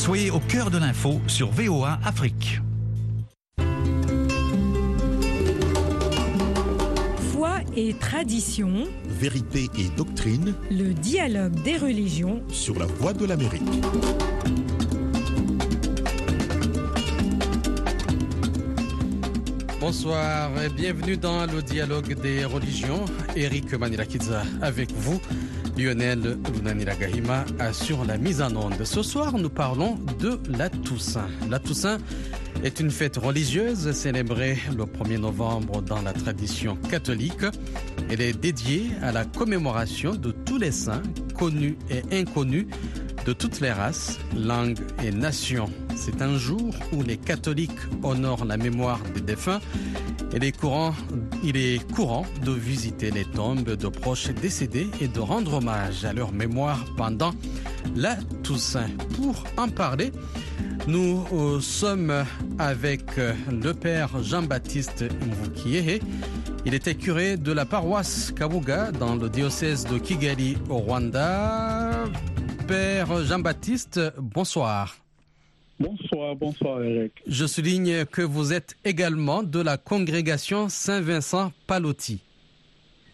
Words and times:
Soyez 0.00 0.30
au 0.30 0.40
cœur 0.40 0.70
de 0.70 0.78
l'info 0.78 1.20
sur 1.26 1.50
VOA 1.50 2.00
Afrique. 2.02 2.62
Foi 7.30 7.58
et 7.76 7.92
tradition, 7.92 8.88
Vérité 9.04 9.68
et 9.78 9.90
doctrine 9.98 10.54
le 10.70 10.94
dialogue 10.94 11.62
des 11.64 11.76
religions 11.76 12.42
sur 12.48 12.78
la 12.78 12.86
voie 12.86 13.12
de 13.12 13.26
l'Amérique. 13.26 13.60
Bonsoir 19.80 20.50
et 20.62 20.70
bienvenue 20.70 21.18
dans 21.18 21.44
le 21.44 21.60
dialogue 21.60 22.14
des 22.22 22.46
religions. 22.46 23.04
Eric 23.36 23.74
Manirakidza 23.74 24.44
avec 24.62 24.92
vous. 24.92 25.20
Lionel 25.80 26.36
Lunaniragahima 26.52 27.46
assure 27.58 28.04
la 28.04 28.18
mise 28.18 28.42
en 28.42 28.54
onde. 28.54 28.84
Ce 28.84 29.02
soir, 29.02 29.38
nous 29.38 29.48
parlons 29.48 29.98
de 30.18 30.38
la 30.58 30.68
Toussaint. 30.68 31.28
La 31.48 31.58
Toussaint 31.58 31.96
est 32.62 32.80
une 32.80 32.90
fête 32.90 33.16
religieuse 33.16 33.90
célébrée 33.92 34.58
le 34.76 34.84
1er 34.84 35.18
novembre 35.18 35.80
dans 35.80 36.02
la 36.02 36.12
tradition 36.12 36.76
catholique. 36.90 37.46
Elle 38.10 38.20
est 38.20 38.38
dédiée 38.38 38.90
à 39.02 39.10
la 39.10 39.24
commémoration 39.24 40.14
de 40.14 40.32
tous 40.32 40.58
les 40.58 40.70
saints, 40.70 41.02
connus 41.38 41.78
et 41.88 42.02
inconnus, 42.14 42.66
de 43.26 43.32
toutes 43.32 43.60
les 43.60 43.72
races, 43.72 44.18
langues 44.36 44.78
et 45.04 45.10
nations. 45.10 45.70
C'est 45.94 46.22
un 46.22 46.36
jour 46.36 46.74
où 46.92 47.02
les 47.02 47.16
catholiques 47.16 47.70
honorent 48.02 48.44
la 48.44 48.56
mémoire 48.56 49.00
des 49.14 49.20
défunts 49.20 49.60
il 51.42 51.56
est 51.56 51.92
courant 51.92 52.24
de 52.44 52.52
visiter 52.52 53.10
les 53.10 53.24
tombes 53.24 53.70
de 53.70 53.88
proches 53.88 54.30
décédés 54.30 54.88
et 55.00 55.08
de 55.08 55.18
rendre 55.18 55.54
hommage 55.54 56.04
à 56.04 56.12
leur 56.12 56.32
mémoire 56.32 56.84
pendant 56.96 57.32
la 57.96 58.16
Toussaint. 58.42 58.90
Pour 59.16 59.44
en 59.56 59.68
parler, 59.68 60.12
nous 60.86 61.24
euh, 61.32 61.60
sommes 61.60 62.24
avec 62.58 63.18
euh, 63.18 63.34
le 63.50 63.74
père 63.74 64.22
Jean-Baptiste 64.22 65.02
Mvukiehe. 65.02 66.00
Il 66.64 66.74
était 66.74 66.94
curé 66.94 67.36
de 67.36 67.52
la 67.52 67.64
paroisse 67.64 68.32
Kabuga 68.36 68.92
dans 68.92 69.16
le 69.16 69.28
diocèse 69.28 69.84
de 69.84 69.98
Kigali 69.98 70.58
au 70.68 70.78
Rwanda. 70.78 71.79
Père 72.70 73.10
Jean-Baptiste, 73.24 74.00
bonsoir. 74.16 74.96
Bonsoir, 75.80 76.36
bonsoir 76.36 76.80
Eric. 76.84 77.12
Je 77.26 77.44
souligne 77.46 78.04
que 78.04 78.22
vous 78.22 78.52
êtes 78.52 78.76
également 78.84 79.42
de 79.42 79.60
la 79.60 79.76
congrégation 79.76 80.68
Saint-Vincent 80.68 81.50
Palotti. 81.66 82.20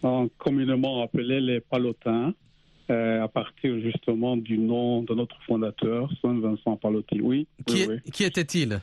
En 0.03 0.27
communément 0.37 1.01
appelé 1.01 1.41
les 1.41 1.59
Palotins, 1.59 2.35
euh, 2.91 3.23
à 3.23 3.27
partir 3.27 3.79
justement 3.81 4.37
du 4.37 4.59
nom 4.59 5.01
de 5.01 5.15
notre 5.15 5.41
fondateur, 5.47 6.07
Saint-Vincent 6.21 6.75
Palotti. 6.77 7.19
Oui, 7.21 7.47
Qui, 7.65 7.73
oui, 7.73 7.81
est- 7.81 7.87
oui. 7.89 7.97
qui 8.13 8.23
était-il? 8.25 8.79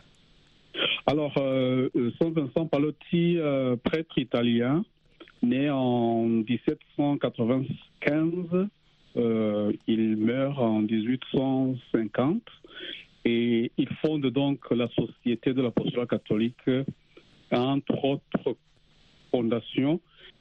Alors, 1.06 1.34
euh, 1.38 1.88
euh, 1.94 2.10
Saint-Vincent 2.20 2.66
Palotti, 2.66 3.38
euh, 3.38 3.76
prêtre 3.76 4.18
italien, 4.18 4.84
né 5.40 5.70
en 5.70 6.24
1795, 6.24 8.66
euh, 9.16 9.72
il 9.86 10.16
meurt 10.16 10.58
en 10.58 10.80
1850 10.80 12.42
et 13.24 13.70
il 13.78 13.88
fonde 14.02 14.26
donc 14.26 14.70
la 14.70 14.88
Société 14.88 15.54
de 15.54 15.62
l'apostolat 15.62 16.06
catholique, 16.06 16.68
entre 17.52 18.04
autres 18.04 18.56
fondations 19.30 20.00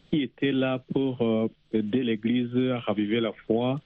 qui 0.10 0.24
étaient 0.24 0.52
là 0.52 0.80
pour 0.92 1.22
euh, 1.22 1.48
aider 1.72 2.04
l'Église 2.04 2.56
à 2.72 2.80
raviver 2.80 3.20
la 3.20 3.32
foi 3.46 3.80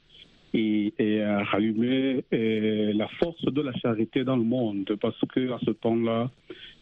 et, 0.54 0.94
à 1.22 1.44
rallumer 1.44 2.24
euh, 2.34 2.94
la 2.94 3.08
force 3.20 3.44
de 3.44 3.62
la 3.62 3.74
charité 3.74 4.24
dans 4.24 4.38
le 4.38 4.44
monde, 4.44 4.98
parce 5.02 5.20
que 5.34 5.52
à 5.52 5.60
ce 5.66 5.72
temps-là, 5.72 6.32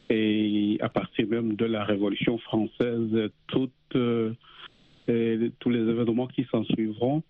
et 0.10 0.78
à 0.82 0.90
partir 0.90 1.28
même 1.28 1.56
de 1.56 1.66
la 1.66 1.84
Révolution 1.84 2.38
française, 2.38 3.32
toutes, 3.48 3.72
tous 3.90 5.70
les 5.70 5.80
événements 5.80 6.28
qui 6.28 6.46
s'en 6.52 6.64
suivront, 6.64 7.24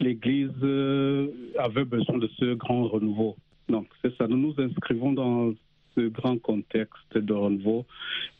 l'Église 0.00 0.50
euh, 0.62 1.28
avait 1.58 1.84
besoin 1.84 2.18
de 2.18 2.28
ce 2.38 2.54
grand 2.54 2.88
renouveau. 2.88 3.36
Donc, 3.68 3.86
c'est 4.02 4.14
ça. 4.16 4.26
Nous 4.26 4.36
nous 4.36 4.54
inscrivons 4.58 5.12
dans 5.12 5.52
ce 5.94 6.08
grand 6.08 6.38
contexte 6.38 7.16
de 7.16 7.32
renouveau 7.32 7.84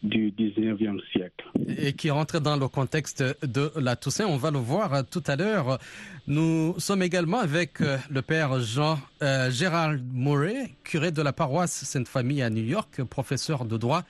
du 0.03 0.31
19e 0.33 1.01
siècle. 1.13 1.45
et 1.79 1.93
qui 1.93 2.11
rentre 2.11 2.41
dans 2.41 2.57
le 2.57 2.67
contexte 2.67 3.23
de 3.45 3.71
la 3.79 3.95
Toussaint. 3.95 4.27
On 4.27 4.39
va 4.39 4.51
le 4.51 4.59
voir 4.59 4.95
euh, 4.95 5.03
tout 5.09 5.23
à 5.27 5.37
l'heure. 5.37 5.79
Nous 6.27 6.75
sommes 6.79 7.03
également 7.03 7.39
avec 7.39 7.81
euh, 7.81 7.99
le 8.11 8.23
père 8.23 8.59
Jean 8.61 8.99
euh, 9.23 9.51
Gérald 9.51 10.03
Murray, 10.15 10.71
curé 10.85 11.11
de 11.11 11.21
la 11.21 11.33
paroisse 11.33 11.85
Sainte-Famille 11.85 12.43
à 12.43 12.49
New 12.51 12.65
York, 12.65 13.03
professeur 13.05 13.65
de 13.65 13.77
droit 13.77 14.03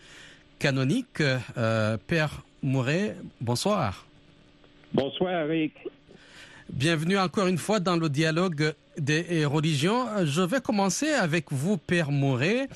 canonique. 0.63 1.21
Euh, 1.21 1.97
père 2.07 2.45
Murray, 2.63 3.17
bonsoir. 3.41 4.07
Bonsoir, 4.95 5.33
Eric. 5.51 5.73
Bienvenue 6.73 7.19
encore 7.19 7.49
une 7.49 7.59
fois 7.59 7.81
dans 7.81 7.97
le 7.97 8.09
dialogue 8.09 8.73
des 8.97 9.45
religions. 9.45 10.07
Je 10.25 10.41
vais 10.41 10.61
commencer 10.61 11.11
avec 11.11 11.53
vous, 11.53 11.77
Père 11.77 12.11
Mouret. 12.11 12.67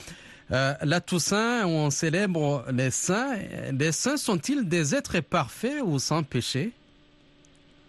Euh, 0.53 0.75
la 0.84 1.01
Toussaint, 1.01 1.67
on 1.67 1.89
célèbre 1.89 2.67
les 2.73 2.91
saints. 2.91 3.37
Les 3.73 3.93
saints 3.93 4.19
sont-ils 4.19 4.69
des 4.69 4.95
êtres 4.95 5.21
parfaits 5.21 5.83
ou 5.83 5.99
sans 5.99 6.23
péché? 6.23 6.73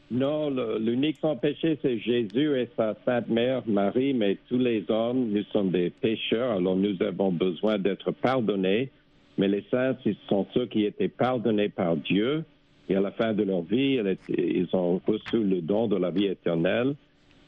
Non, 0.09 0.49
l'unique 0.79 1.17
sans 1.19 1.35
péché, 1.35 1.77
c'est 1.81 1.99
Jésus 1.99 2.57
et 2.57 2.69
sa 2.77 2.95
Sainte 3.05 3.27
Mère 3.27 3.63
Marie, 3.67 4.13
mais 4.13 4.37
tous 4.47 4.57
les 4.57 4.85
hommes, 4.87 5.27
nous 5.29 5.43
sommes 5.51 5.71
des 5.71 5.89
pécheurs, 5.89 6.53
alors 6.53 6.77
nous 6.77 6.95
avons 7.01 7.33
besoin 7.33 7.77
d'être 7.77 8.11
pardonnés. 8.11 8.89
Mais 9.37 9.49
les 9.49 9.65
saints, 9.69 9.97
ce 10.05 10.11
sont 10.29 10.47
ceux 10.53 10.67
qui 10.67 10.85
étaient 10.85 11.09
pardonnés 11.09 11.69
par 11.69 11.97
Dieu, 11.97 12.45
et 12.89 12.95
à 12.95 13.01
la 13.01 13.11
fin 13.11 13.33
de 13.33 13.43
leur 13.43 13.61
vie, 13.61 13.99
ils 14.29 14.67
ont 14.73 15.01
reçu 15.05 15.43
le 15.43 15.61
don 15.61 15.87
de 15.87 15.97
la 15.97 16.09
vie 16.09 16.25
éternelle. 16.25 16.95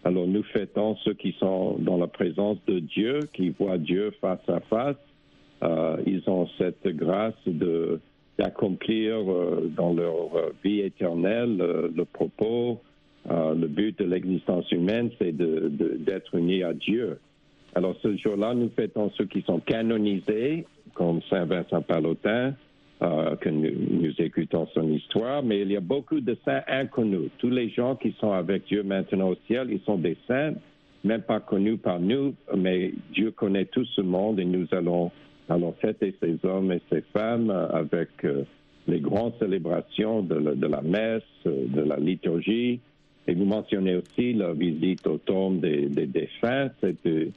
Alors 0.03 0.27
nous 0.27 0.43
fêtons 0.43 0.95
ceux 1.03 1.13
qui 1.13 1.33
sont 1.39 1.77
dans 1.79 1.97
la 1.97 2.07
présence 2.07 2.57
de 2.67 2.79
Dieu, 2.79 3.19
qui 3.33 3.49
voient 3.49 3.77
Dieu 3.77 4.11
face 4.21 4.47
à 4.47 4.59
face. 4.61 4.97
Euh, 5.61 5.97
ils 6.05 6.23
ont 6.29 6.47
cette 6.57 6.87
grâce 6.87 7.33
de 7.45 7.99
d'accomplir 8.37 9.15
euh, 9.29 9.69
dans 9.75 9.93
leur 9.93 10.33
euh, 10.33 10.53
vie 10.63 10.79
éternelle 10.79 11.57
le 11.57 12.05
propos, 12.05 12.79
le 13.29 13.67
but 13.67 13.99
de 13.99 14.05
l'existence 14.05 14.71
humaine, 14.71 15.11
c'est 15.19 15.35
d'être 15.35 16.35
unis 16.35 16.63
à 16.63 16.73
Dieu. 16.73 17.19
Alors 17.75 17.95
ce 18.01 18.15
jour-là, 18.15 18.53
nous 18.53 18.69
fêtons 18.69 19.11
ceux 19.17 19.25
qui 19.25 19.41
sont 19.41 19.59
canonisés, 19.59 20.65
comme 20.93 21.21
Saint 21.29 21.45
Vincent 21.45 21.81
Palotin, 21.81 22.53
euh, 23.01 23.35
que 23.37 23.49
nous, 23.49 23.71
nous 24.01 24.13
écoutons 24.19 24.67
son 24.73 24.91
histoire, 24.91 25.41
mais 25.43 25.61
il 25.61 25.71
y 25.71 25.77
a 25.77 25.81
beaucoup 25.81 26.19
de 26.19 26.35
saints 26.45 26.61
inconnus. 26.67 27.29
Tous 27.37 27.49
les 27.49 27.69
gens 27.69 27.95
qui 27.95 28.13
sont 28.19 28.31
avec 28.31 28.65
Dieu 28.65 28.83
maintenant 28.83 29.29
au 29.29 29.35
ciel, 29.47 29.67
ils 29.71 29.81
sont 29.81 29.97
des 29.97 30.17
saints, 30.27 30.53
même 31.03 31.21
pas 31.21 31.39
connus 31.39 31.77
par 31.77 31.99
nous, 31.99 32.35
mais 32.57 32.91
Dieu 33.13 33.31
connaît 33.31 33.65
tout 33.65 33.85
ce 33.85 34.01
monde 34.01 34.39
et 34.39 34.45
nous 34.45 34.67
allons, 34.71 35.11
allons 35.47 35.71
fêter 35.79 36.13
ces 36.21 36.37
hommes 36.43 36.71
et 36.73 36.81
ces 36.91 37.01
femmes 37.13 37.49
avec 37.71 38.09
euh, 38.25 38.43
les 38.87 38.99
grandes 38.99 39.33
célébrations 39.39 40.21
de, 40.21 40.35
la- 40.67 40.81
messe, 40.81 41.23
euh, 41.45 41.67
de 41.67 41.81
la 41.81 41.97
liturgie. 41.97 42.79
Et 43.27 43.33
vous 43.33 43.45
mentionnez 43.45 43.95
aussi 43.95 44.33
la 44.33 44.51
visite 44.53 45.05
au 45.07 45.17
tombe 45.19 45.61
des, 45.61 45.87
des 45.87 46.07
défunts, 46.07 46.69
c'est 46.81 46.95
que 47.03 47.29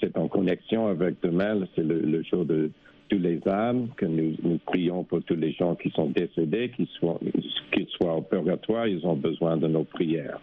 c'est 0.00 0.16
en 0.18 0.28
connexion 0.28 0.86
avec 0.88 1.16
demain, 1.22 1.60
c'est 1.74 1.82
le, 1.82 1.98
le 2.00 2.22
jour 2.24 2.44
de 2.44 2.70
tous 3.12 3.18
les 3.18 3.40
âmes, 3.46 3.88
que 3.96 4.06
nous, 4.06 4.34
nous 4.42 4.58
prions 4.64 5.04
pour 5.04 5.22
tous 5.22 5.34
les 5.34 5.52
gens 5.52 5.74
qui 5.74 5.90
sont 5.90 6.06
décédés, 6.08 6.70
qu'ils 6.70 6.88
soient, 6.98 7.20
qu'ils 7.70 7.86
soient 7.88 8.14
au 8.14 8.22
purgatoire, 8.22 8.86
ils 8.86 9.06
ont 9.06 9.16
besoin 9.16 9.58
de 9.58 9.68
nos 9.68 9.84
prières. 9.84 10.40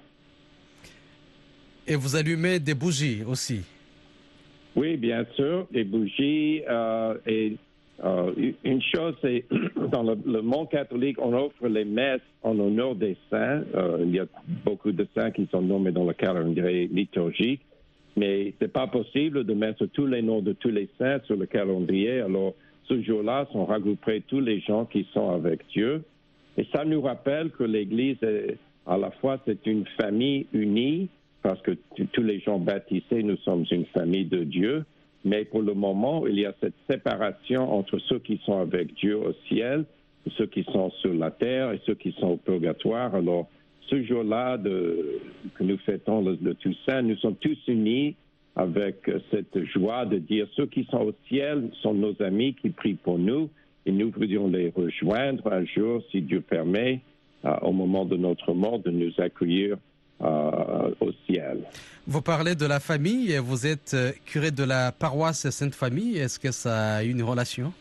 Et 1.88 1.96
vous 1.96 2.16
allumez 2.16 2.60
des 2.60 2.76
bougies 2.76 3.24
aussi. 3.28 3.62
Oui, 4.76 4.98
bien 4.98 5.26
sûr, 5.36 5.66
des 5.72 5.84
bougies. 5.84 6.62
euh, 6.70 7.16
et 7.26 7.58
euh, 8.06 8.32
une 8.64 8.82
chose, 8.84 9.16
c'est 9.24 9.46
dans 9.92 10.04
le, 10.04 10.16
le 10.28 10.42
monde 10.44 10.70
catholique, 10.70 11.18
on 11.20 11.34
offre 11.34 11.68
les 11.68 11.86
messes 11.86 12.22
en 12.44 12.58
honneur 12.60 12.94
des 12.94 13.18
saints. 13.32 13.64
Euh, 13.74 14.04
il 14.06 14.14
y 14.14 14.20
a 14.20 14.28
beaucoup 14.64 14.92
de 14.92 15.08
saints 15.18 15.32
qui 15.32 15.48
sont 15.52 15.64
nommés 15.64 15.92
dans 15.92 16.06
le 16.06 16.14
calendrier 16.14 16.88
liturgique, 16.88 17.62
mais 18.20 18.54
c'est 18.60 18.72
pas 18.72 18.88
possible 18.88 19.46
de 19.46 19.54
mettre 19.54 19.86
tous 19.86 20.06
les 20.06 20.22
noms 20.22 20.42
de 20.42 20.52
tous 20.52 20.70
les 20.70 20.90
saints 20.98 21.22
sur 21.26 21.38
le 21.38 21.46
calendrier. 21.46 22.20
Alors, 22.20 22.54
ce 22.84 23.02
jour-là, 23.02 23.48
sont 23.54 23.66
regroupés 23.66 24.22
tous 24.28 24.42
les 24.42 24.60
gens 24.60 24.84
qui 24.84 25.08
sont 25.14 25.30
avec 25.30 25.62
Dieu. 25.70 26.04
Et 26.58 26.68
ça 26.74 26.84
nous 26.84 27.02
rappelle 27.02 27.50
que 27.52 27.64
l'Église, 27.64 28.18
à 28.86 28.98
la 28.98 29.12
fois, 29.12 29.40
c'est 29.46 29.66
une 29.66 29.86
famille 30.02 30.48
unie, 30.52 31.08
parce 31.42 31.62
que 31.62 31.72
tous 32.12 32.22
les 32.22 32.42
gens 32.42 32.60
baptisés, 32.60 33.24
nous 33.24 33.38
sommes 33.38 33.64
une 33.72 33.86
famille 33.86 34.26
de 34.26 34.44
Dieu. 34.44 34.84
Mais 35.24 35.46
pour 35.46 35.62
le 35.62 35.74
moment, 35.74 36.28
il 36.28 36.40
y 36.40 36.46
a 36.46 36.54
cette 36.60 36.74
séparation 36.90 37.72
entre 37.72 38.00
ceux 38.00 38.20
qui 38.20 38.42
sont 38.46 38.60
avec 38.60 38.96
Dieu 38.96 39.18
au 39.18 39.34
ciel, 39.48 39.86
ceux 40.38 40.48
qui 40.48 40.64
sont 40.74 40.92
sur 41.02 41.14
la 41.14 41.32
terre 41.32 41.72
et 41.72 41.80
ceux 41.86 41.96
qui 41.96 42.12
sont 42.20 42.32
au 42.32 42.38
purgatoire. 42.38 43.16
Alors, 43.16 43.48
ce 43.90 44.04
jour-là 44.04 44.58
que 44.58 45.64
nous 45.64 45.78
fêtons 45.80 46.22
le, 46.22 46.38
le 46.42 46.54
Toussaint, 46.56 47.02
nous 47.02 47.18
sommes 47.18 47.36
tous 47.36 47.58
unis 47.68 48.16
avec 48.56 49.10
cette 49.32 49.64
joie 49.66 50.06
de 50.06 50.18
dire 50.18 50.48
ceux 50.56 50.66
qui 50.66 50.86
sont 50.92 51.00
au 51.02 51.14
ciel 51.28 51.70
sont 51.82 51.94
nos 51.94 52.16
amis 52.22 52.56
qui 52.56 52.70
prient 52.70 52.96
pour 52.96 53.18
nous 53.18 53.50
et 53.86 53.92
nous 53.92 54.12
voudrions 54.12 54.48
les 54.48 54.72
rejoindre 54.76 55.52
un 55.52 55.66
jour, 55.66 56.04
si 56.12 56.22
Dieu 56.22 56.42
permet, 56.42 57.02
euh, 57.46 57.56
au 57.62 57.72
moment 57.72 58.06
de 58.06 58.18
notre 58.18 58.54
mort, 58.54 58.80
de 58.80 58.92
nous 58.92 59.12
accueillir 59.18 59.78
euh, 60.22 60.92
au 61.00 61.12
ciel. 61.26 61.64
Vous 62.06 62.22
parlez 62.22 62.56
de 62.56 62.66
la 62.66 62.80
famille, 62.80 63.38
vous 63.38 63.66
êtes 63.66 63.94
euh, 63.94 64.12
curé 64.26 64.52
de 64.52 64.64
la 64.64 64.92
paroisse 64.92 65.50
Sainte-Famille, 65.50 66.18
est-ce 66.18 66.38
que 66.38 66.52
ça 66.52 66.96
a 66.96 67.04
une 67.04 67.24
relation? 67.24 67.72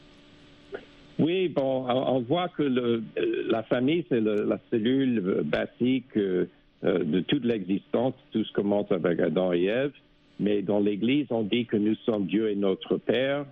Oui, 1.19 1.49
bon, 1.49 1.87
on 1.89 2.21
voit 2.21 2.49
que 2.49 2.63
le, 2.63 3.03
la 3.51 3.63
famille, 3.65 4.05
c'est 4.09 4.21
la 4.21 4.59
cellule 4.71 5.43
basique 5.45 6.17
de 6.17 7.21
toute 7.21 7.45
l'existence, 7.45 8.15
tout 8.31 8.45
ce 8.45 8.53
commence 8.53 8.91
avec 8.93 9.19
Adam 9.19 9.53
et 9.53 9.65
Ève, 9.65 9.93
mais 10.39 10.63
dans 10.63 10.79
l'Église, 10.79 11.27
on 11.31 11.43
dit 11.43 11.67
que 11.67 11.77
nous 11.77 11.97
sommes 12.07 12.27
Dieu 12.27 12.51
et 12.51 12.55
notre 12.55 12.99
Père, 12.99 13.47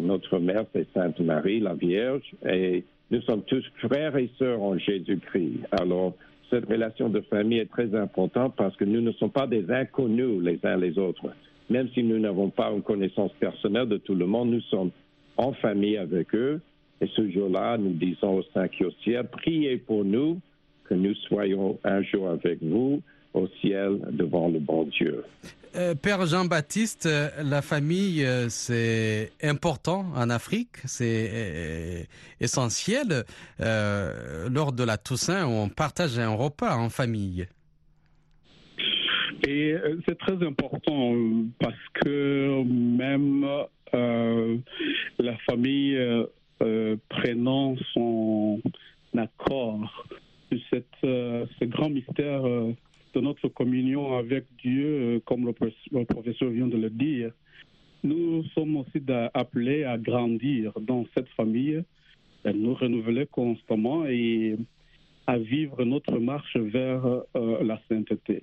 notre 0.00 0.38
mère, 0.38 0.64
c'est 0.72 0.86
Sainte 0.94 1.20
Marie, 1.20 1.60
la 1.60 1.74
Vierge, 1.74 2.22
et 2.48 2.84
nous 3.10 3.20
sommes 3.22 3.42
tous 3.42 3.64
frères 3.78 4.16
et 4.16 4.30
sœurs 4.38 4.62
en 4.62 4.78
Jésus-Christ. 4.78 5.66
Alors, 5.72 6.14
cette 6.48 6.66
relation 6.66 7.08
de 7.08 7.20
famille 7.22 7.58
est 7.58 7.70
très 7.70 7.94
importante 7.94 8.54
parce 8.56 8.74
que 8.76 8.84
nous 8.84 9.00
ne 9.00 9.12
sommes 9.12 9.30
pas 9.30 9.46
des 9.46 9.70
inconnus 9.70 10.40
les 10.42 10.58
uns 10.64 10.76
les 10.76 10.98
autres. 10.98 11.26
Même 11.68 11.88
si 11.94 12.02
nous 12.02 12.18
n'avons 12.18 12.50
pas 12.50 12.70
une 12.70 12.82
connaissance 12.82 13.32
personnelle 13.38 13.88
de 13.88 13.98
tout 13.98 14.14
le 14.14 14.26
monde, 14.26 14.50
nous 14.50 14.60
sommes 14.62 14.90
en 15.36 15.52
famille 15.52 15.96
avec 15.96 16.34
eux. 16.34 16.60
Et 17.00 17.08
ce 17.16 17.30
jour-là, 17.30 17.78
nous 17.78 17.92
disons 17.92 18.38
au 18.38 18.42
Saint 18.54 18.68
qui 18.68 18.84
au 18.84 18.90
ciel, 19.02 19.26
priez 19.28 19.78
pour 19.78 20.04
nous, 20.04 20.40
que 20.84 20.94
nous 20.94 21.14
soyons 21.28 21.78
un 21.84 22.02
jour 22.02 22.28
avec 22.28 22.62
vous 22.62 23.00
au 23.32 23.48
ciel 23.60 24.00
devant 24.10 24.48
le 24.48 24.58
bon 24.58 24.84
Dieu. 24.84 25.24
Euh, 25.76 25.94
Père 25.94 26.26
Jean-Baptiste, 26.26 27.06
euh, 27.06 27.28
la 27.44 27.62
famille, 27.62 28.24
euh, 28.24 28.48
c'est 28.48 29.30
important 29.40 30.06
en 30.16 30.28
Afrique, 30.28 30.78
c'est 30.84 32.08
essentiel. 32.40 33.24
lors 33.58 34.72
de 34.72 34.84
la 34.84 34.98
Toussaint, 34.98 35.46
on 35.46 35.68
partage 35.68 36.18
un 36.18 36.34
repas 36.34 36.76
en 36.76 36.90
famille. 36.90 37.46
Et 39.46 39.74
c'est 40.06 40.18
très 40.18 40.44
important 40.46 41.14
parce 41.58 41.74
que 41.94 42.62
même 42.64 43.46
la 45.18 45.36
famille 45.48 45.96
prenant 47.40 47.74
son 47.94 48.60
accord 49.16 50.04
sur 50.50 50.60
cette, 50.68 50.84
ce 51.00 51.64
grand 51.64 51.88
mystère 51.88 52.42
de 52.42 53.20
notre 53.20 53.48
communion 53.48 54.16
avec 54.18 54.44
Dieu, 54.62 54.86
euh, 54.86 55.20
comme 55.24 55.46
le, 55.46 56.04
professeur 56.04 56.50
vient 56.50 56.66
de 56.66 56.76
le 56.76 56.90
dire, 56.90 57.32
nous 58.04 58.44
sommes 58.54 58.76
aussi 58.76 59.02
appelés 59.32 59.84
à 59.84 59.96
grandir 59.96 60.72
dans 60.82 61.06
cette 61.14 61.28
famille, 61.30 61.82
à 62.44 62.52
nous 62.52 62.74
renouveler 62.74 63.26
constamment 63.26 64.06
et 64.06 64.56
à 65.26 65.38
vivre 65.38 65.82
notre 65.84 66.18
marche 66.18 66.56
vers 66.56 67.06
euh, 67.06 67.64
la 67.64 67.80
sainteté. 67.88 68.42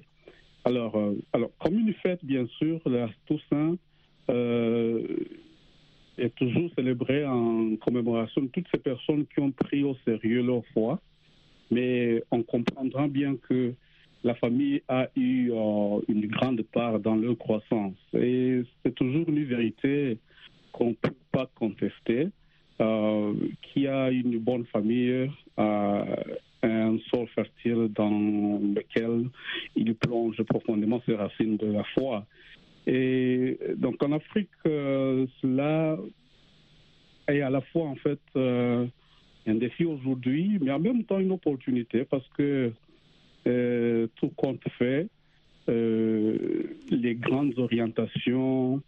Alors, 0.66 0.96
euh, 0.96 1.14
alors, 1.34 1.52
comme 1.60 1.78
une 1.78 1.94
fête, 1.94 2.26
bien 2.26 2.48
sûr, 2.58 2.82
la 2.86 3.10
Toussaint 3.28 3.78
est 6.18 6.34
toujours 6.36 6.69
célébrée 6.75 7.25
en 7.25 7.75
commémoration 7.78 8.42
de 8.42 8.48
toutes 8.48 8.68
ces 8.74 8.80
personnes 8.80 9.25
qui 9.28 9.40
ont 9.40 9.52
pris 9.52 9.84
au 9.84 9.96
sérieux 10.06 10.44
leur 10.44 10.66
foi, 10.74 11.00
mais 11.72 12.24
on 12.31 12.44
comprendra 12.44 13.08
bien 13.08 13.36
que 13.36 13.74
la 14.24 14.36
famille 14.36 14.81
a 14.88 15.08
eu 15.16 15.52
euh, 15.52 16.00
une 16.08 16.28
grande 16.28 16.62
part 16.64 17.00
dans 17.00 17.16
leur 17.16 17.38
croissance. 17.38 17.96
Et 18.14 18.62
c'est 18.84 18.96
toujours 18.96 19.28
une 19.28 19.44
vérité 19.46 20.18
qu'on 20.72 20.90
ne 20.90 20.96
peut 20.96 21.16
pas 21.31 21.50
contester. 21.56 22.30
Euh, 22.80 23.34
qui 23.63 23.88
a 23.88 24.12
une 24.12 24.38
bonne 24.38 24.66
famille, 24.68 25.31
a 25.58 26.06
un 26.62 26.98
sol 27.10 27.28
fertile 27.34 27.90
dans 27.96 28.60
lequel 28.75 29.30
il 29.75 29.96
plonge 29.96 30.40
profondément 30.44 31.02
ses 31.08 31.16
racines 31.16 31.58
de 31.58 31.72
la 31.72 31.84
foi. 31.96 32.28
Et 32.86 33.58
donc 33.78 34.04
en 34.04 34.12
Afrique, 34.12 34.50
euh, 34.68 35.25
cela 35.42 35.98
est 37.28 37.42
à 37.42 37.50
la 37.50 37.62
fois 37.62 37.88
en 37.88 37.96
fait 37.96 38.20
un 38.36 39.56
défi 39.56 39.86
aujourd'hui, 39.86 40.60
mais 40.62 40.72
en 40.72 40.80
même 40.80 41.04
temps 41.04 41.20
une 41.20 41.31
opportunité 41.31 42.06
parce 42.06 42.28
que 42.38 42.72
euh, 43.48 44.08
tout 44.16 44.30
compte 44.30 44.63
fait, 44.78 45.08
euh, 45.70 46.38
les 46.90 47.16
grandes 47.16 47.58
orientations 47.58 48.81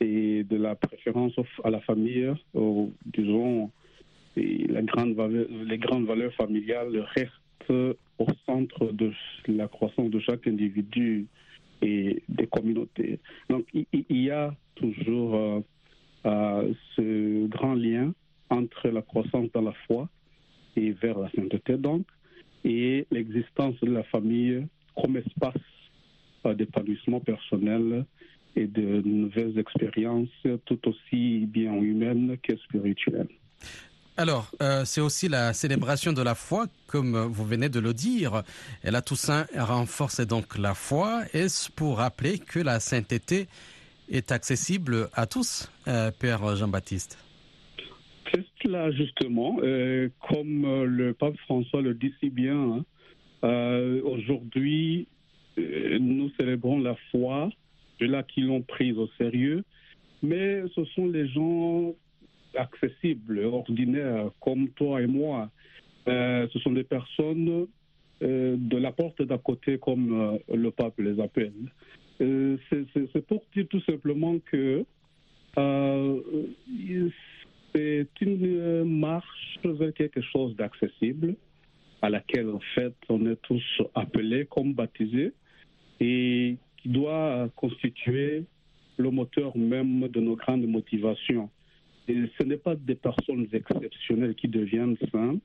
et 0.00 0.44
de 0.44 0.56
la 0.56 0.74
préférence 0.74 1.32
à 1.64 1.70
la 1.70 1.80
famille, 1.80 2.30
disons, 3.06 3.70
la 4.36 4.82
grande 4.82 5.16
les 5.66 5.78
grandes 5.78 6.06
valeurs 6.06 6.32
familiales 6.34 7.04
restent 7.14 7.92
au 8.18 8.26
centre 8.44 8.92
de 8.92 9.12
la 9.48 9.66
croissance 9.66 10.10
de 10.10 10.20
chaque 10.20 10.46
individu 10.46 11.26
et 11.82 12.22
des 12.28 12.46
communautés. 12.46 13.18
Donc 13.48 13.66
il, 13.72 14.04
y 14.08 14.30
a 14.30 14.54
toujours 14.74 15.64
euh, 16.26 16.65
ce 16.94 17.46
grand 17.46 17.74
lien 17.74 18.12
entre 18.50 18.88
la 18.88 19.02
croissance 19.02 19.48
dans 19.52 19.62
la 19.62 19.74
foi 19.86 20.08
et 20.76 20.92
vers 20.92 21.18
la 21.18 21.30
sainteté. 21.30 21.76
Donc, 21.76 22.06
et 22.64 23.06
l'existence 23.10 23.78
de 23.80 23.90
la 23.90 24.02
famille 24.04 24.66
comme 25.00 25.16
espace 25.16 25.54
d'épanouissement 26.56 27.20
personnel 27.20 28.04
et 28.54 28.66
de 28.66 29.02
nouvelles 29.02 29.58
expériences 29.58 30.28
tout 30.64 30.88
aussi 30.88 31.46
bien 31.46 31.74
humaines 31.74 32.36
que 32.42 32.56
spirituelles. 32.56 33.28
Alors, 34.18 34.50
euh, 34.62 34.84
c'est 34.86 35.02
aussi 35.02 35.28
la 35.28 35.52
célébration 35.52 36.14
de 36.14 36.22
la 36.22 36.34
foi, 36.34 36.66
comme 36.86 37.18
vous 37.26 37.44
venez 37.44 37.68
de 37.68 37.80
le 37.80 37.92
dire. 37.92 38.42
Et 38.82 38.90
la 38.90 39.02
Toussaint 39.02 39.46
renforce 39.54 40.20
donc 40.20 40.56
la 40.56 40.72
foi. 40.72 41.24
Est-ce 41.34 41.70
pour 41.70 41.98
rappeler 41.98 42.38
que 42.38 42.58
la 42.58 42.80
sainteté 42.80 43.46
est 44.08 44.32
accessible 44.32 45.08
à 45.14 45.26
tous, 45.26 45.70
euh, 45.88 46.10
Père 46.10 46.56
Jean-Baptiste 46.56 47.18
c'est 48.60 48.68
là 48.68 48.90
justement, 48.90 49.58
euh, 49.62 50.08
comme 50.28 50.64
euh, 50.64 50.84
le 50.84 51.14
pape 51.14 51.36
François 51.38 51.80
le 51.80 51.94
dit 51.94 52.12
si 52.20 52.28
bien, 52.28 52.82
hein, 53.42 54.00
aujourd'hui, 54.02 55.06
nous 55.56 56.30
célébrons 56.36 56.80
la 56.80 56.96
foi 57.10 57.48
de 58.00 58.06
là 58.06 58.22
qui 58.24 58.40
l'ont 58.40 58.62
prise 58.62 58.98
au 58.98 59.08
sérieux, 59.16 59.62
mais 60.22 60.62
ce 60.74 60.84
sont 60.86 61.06
les 61.06 61.28
gens 61.28 61.94
accessibles, 62.56 63.44
ordinaires, 63.44 64.30
comme 64.40 64.68
toi 64.70 65.00
et 65.00 65.06
moi. 65.06 65.48
ce 66.06 66.58
sont 66.62 66.72
des 66.72 66.84
personnes 66.84 67.66
de 68.20 68.76
la 68.76 68.90
porte 68.90 69.22
d'à 69.22 69.38
côté, 69.38 69.78
comme 69.78 70.38
le 70.52 70.70
pape 70.72 70.98
les 70.98 71.20
appelle. 71.20 71.70
C'est 72.18 73.26
pour 73.26 73.42
dire 73.54 73.66
tout 73.68 73.80
simplement 73.82 74.38
que 74.50 74.84
c'est 77.74 78.08
une 78.20 78.84
marche 78.84 79.58
vers 79.64 79.92
quelque 79.92 80.20
chose 80.22 80.56
d'accessible 80.56 81.36
à 82.02 82.10
laquelle 82.10 82.48
en 82.50 82.60
fait 82.74 82.94
on 83.08 83.26
est 83.26 83.40
tous 83.42 83.82
appelés 83.94 84.46
comme 84.46 84.74
baptisés 84.74 85.32
et 86.00 86.56
qui 86.78 86.88
doit 86.88 87.48
constituer 87.56 88.44
le 88.96 89.10
moteur 89.10 89.56
même 89.56 90.08
de 90.08 90.20
nos 90.20 90.36
grandes 90.36 90.66
motivations. 90.66 91.50
Et 92.08 92.24
ce 92.38 92.44
n'est 92.44 92.56
pas 92.56 92.74
des 92.74 92.94
personnes 92.94 93.46
exceptionnelles 93.52 94.34
qui 94.34 94.48
deviennent 94.48 94.96
saintes 95.12 95.42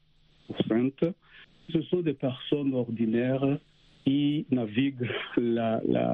ou 0.50 0.54
saintes, 0.68 1.06
ce 1.72 1.82
sont 1.84 2.02
des 2.02 2.14
personnes 2.14 2.74
ordinaires 2.74 3.58
qui 4.06 4.46
naviguent 4.52 5.10
euh, 5.38 6.14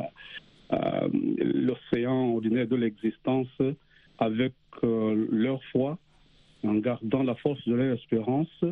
l'océan 0.71 2.33
ordinaire 2.35 2.67
de 2.67 2.75
l'existence 2.75 3.47
avec 4.19 4.53
euh, 4.83 5.27
leur 5.31 5.63
foi 5.71 5.97
en 6.63 6.75
gardant 6.75 7.23
la 7.23 7.35
force 7.35 7.65
de 7.67 7.75
leur 7.75 7.95
espérance 7.95 8.63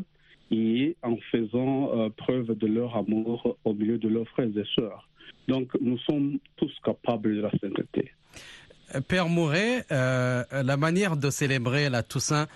et 0.52 0.96
en 1.04 1.18
faisant 1.32 1.92
euh, 1.98 2.10
preuve 2.10 2.58
de 2.58 2.68
leur 2.68 2.96
amour 2.96 3.58
au 3.64 3.74
milieu 3.74 3.98
de 3.98 4.08
leurs 4.08 4.28
frères 4.30 4.50
et 4.56 4.66
sœurs. 4.76 5.08
Donc 5.48 5.70
nous 5.80 5.98
sommes 6.00 6.40
tous 6.58 6.72
capables 6.84 7.36
de 7.36 7.42
la 7.42 7.52
sainteté. 7.52 8.12
Père 9.08 9.30
Mouret, 9.30 9.84
euh, 9.92 10.44
la 10.52 10.78
manière 10.78 11.18
de 11.18 11.30
célébrer 11.32 11.90
la 11.90 12.04
Toussaint 12.04 12.48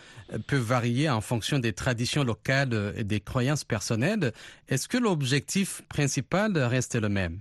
peut 0.48 0.58
varier 0.58 1.10
en 1.10 1.22
fonction 1.22 1.58
des 1.58 1.74
traditions 1.74 2.24
locales 2.24 2.93
et 2.96 3.03
des 3.03 3.19
croyances 3.19 3.63
personnelles. 3.63 4.31
Est-ce 4.67 4.88
que 4.88 4.98
l'objectif 4.98 5.81
principal 5.89 6.55
reste 6.55 6.96
le 6.96 7.10
même? 7.10 7.39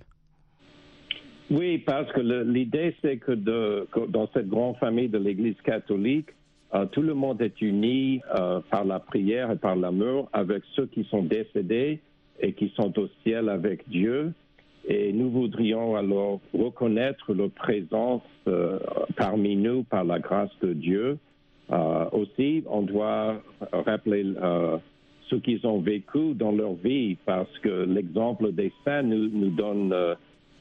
Oui, 1.51 1.79
parce 1.79 2.11
que 2.11 2.21
l'idée, 2.21 2.95
c'est 3.01 3.17
que, 3.17 3.31
dans 3.31 4.29
cette 4.33 4.49
grande 4.49 4.77
famille 4.77 5.09
de 5.09 5.17
l'Église 5.17 5.59
catholique, 5.63 6.29
euh, 6.73 6.85
tout 6.85 7.01
le 7.01 7.15
monde 7.15 7.41
est 7.41 7.59
uni 7.61 8.21
euh, 8.35 8.59
par 8.69 8.85
la 8.85 8.99
prière 8.99 9.51
et 9.51 9.55
par 9.55 9.75
l'amour 9.75 10.29
avec 10.33 10.61
ceux 10.75 10.85
qui 10.85 11.03
sont 11.05 11.23
décédés 11.23 11.99
et 12.39 12.53
qui 12.53 12.71
sont 12.75 12.97
au 12.99 13.07
ciel 13.23 13.49
avec 13.49 13.89
Dieu. 13.89 14.33
Et 14.87 15.11
nous 15.11 15.31
voudrions 15.31 15.95
alors 15.95 16.39
reconnaître 16.53 17.33
leur 17.33 17.49
présence 17.49 18.21
euh, 18.47 18.77
parmi 19.17 19.55
nous 19.55 19.83
par 19.83 20.03
la 20.03 20.19
grâce 20.19 20.51
de 20.61 20.73
Dieu. 20.73 21.17
Aussi, 22.13 22.63
on 22.67 22.81
doit 22.81 23.43
rappeler 23.71 24.25
ce 25.29 25.35
qu'ils 25.35 25.67
ont 25.67 25.79
vécu 25.79 26.33
dans 26.33 26.51
leur 26.51 26.73
vie 26.73 27.15
parce 27.27 27.59
que 27.59 27.85
l'exemple 27.85 28.51
des 28.53 28.73
saints 28.83 29.03
nous, 29.03 29.49
donne 29.51 29.93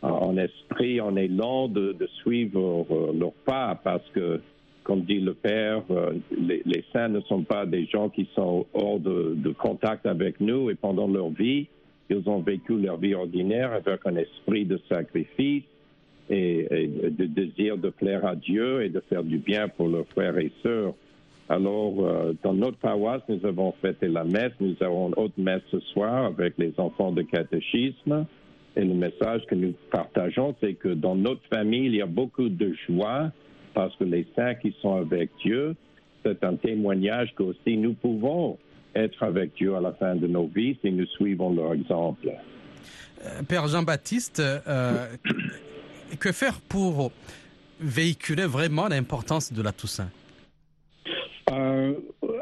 en 0.03 0.37
esprit, 0.37 1.01
en 1.01 1.17
élan 1.17 1.69
de, 1.69 1.93
de 1.93 2.07
suivre 2.23 2.87
euh, 2.91 3.13
leur 3.19 3.33
pas 3.45 3.81
parce 3.83 4.09
que, 4.15 4.41
comme 4.85 5.03
dit 5.03 5.21
le 5.21 5.35
Père, 5.35 5.83
euh, 5.91 6.13
les, 6.37 6.63
les 6.65 6.85
saints 6.93 7.09
ne 7.09 7.21
sont 7.23 7.43
pas 7.43 7.67
des 7.67 7.87
gens 7.87 8.09
qui 8.09 8.29
sont 8.35 8.67
hors 8.75 9.01
de, 9.01 9.35
de 9.37 9.51
contact 9.51 10.07
avec 10.07 10.41
nous 10.41 10.71
et 10.71 10.75
pendant 10.75 11.09
leur 11.09 11.31
vie, 11.31 11.67
ils 12.11 12.29
ont 12.29 12.41
vécu 12.41 12.79
leur 12.79 12.97
vie 12.97 13.15
ordinaire 13.15 13.73
avec 13.73 14.01
un 14.07 14.17
esprit 14.17 14.65
de 14.65 14.81
sacrifice 14.89 15.65
et, 16.31 16.67
et 16.71 16.87
de 16.87 17.27
désir 17.27 17.77
de 17.77 17.91
plaire 17.91 18.25
à 18.25 18.35
Dieu 18.35 18.83
et 18.83 18.89
de 18.89 19.01
faire 19.01 19.25
du 19.25 19.39
bien 19.39 19.69
pour 19.69 19.89
leurs 19.89 20.07
frères 20.09 20.39
et 20.39 20.53
sœurs. 20.63 20.95
Alors, 21.49 21.95
euh, 22.01 22.35
dans 22.43 22.53
notre 22.53 22.77
paroisse, 22.77 23.23
nous 23.29 23.45
avons 23.47 23.73
fêté 23.81 24.09
la 24.09 24.25
messe. 24.25 24.53
Nous 24.61 24.77
avons 24.81 25.09
une 25.09 25.15
autre 25.17 25.35
messe 25.39 25.63
ce 25.71 25.81
soir 25.81 26.27
avec 26.27 26.55
les 26.59 26.73
enfants 26.77 27.11
de 27.11 27.23
catéchisme. 27.23 28.27
Et 28.79 28.85
le 28.85 28.95
message 28.95 29.43
que 29.49 29.57
nous 29.57 29.75
partageons, 29.91 30.55
c'est 30.61 30.75
que 30.75 30.89
dans 30.89 31.17
notre 31.17 31.43
famille, 31.49 31.87
il 31.87 31.97
y 31.97 32.01
a 32.01 32.07
beaucoup 32.07 32.49
de 32.49 32.73
joie 32.87 33.33
parce 33.75 33.95
que 33.97 34.05
les 34.05 34.25
saints 34.37 34.55
qui 34.55 34.73
sont 34.81 34.95
avec 34.95 35.31
Dieu, 35.45 35.75
c'est 36.25 36.45
un 36.45 36.55
témoignage 36.55 37.35
que 37.35 37.43
aussi 37.43 37.77
nous 37.77 37.95
pouvons 37.95 38.57
être 38.95 39.21
avec 39.25 39.55
Dieu 39.57 39.75
à 39.75 39.81
la 39.81 39.93
fin 39.95 40.15
de 40.15 40.29
nos 40.29 40.47
vies 40.47 40.79
si 40.81 40.93
nous 40.93 41.07
suivons 41.07 41.53
leur 41.53 41.75
exemple. 41.75 42.31
Euh, 43.25 43.43
Père 43.49 43.67
Jean-Baptiste, 43.67 44.39
euh, 44.39 45.07
que 46.21 46.31
faire 46.31 46.61
pour 46.61 47.11
véhiculer 47.81 48.47
vraiment 48.47 48.87
l'importance 48.87 49.53
de 49.53 49.61
la 49.61 49.73
Toussaint? 49.73 50.11
Euh, 51.51 51.95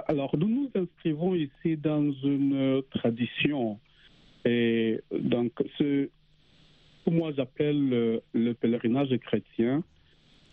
alors, 0.07 0.37
nous 0.37 0.49
nous 0.49 0.71
inscrivons 0.75 1.35
ici 1.35 1.79
dans 1.79 2.13
une 2.23 2.83
tradition. 2.91 3.79
Et 4.45 5.01
donc, 5.11 5.53
ce 5.79 6.09
que 7.07 7.11
moi 7.11 7.33
j'appelle 7.37 7.89
le, 7.89 8.23
le 8.33 8.53
pèlerinage 8.55 9.17
chrétien, 9.19 9.83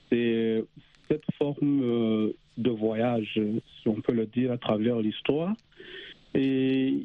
c'est 0.09 0.63
cette 1.09 1.23
forme 1.37 1.81
euh, 1.83 2.33
de 2.57 2.69
voyage, 2.69 3.39
si 3.81 3.87
on 3.87 3.95
peut 3.95 4.13
le 4.13 4.25
dire, 4.25 4.51
à 4.51 4.57
travers 4.57 4.99
l'histoire. 4.99 5.53
Et 6.35 6.95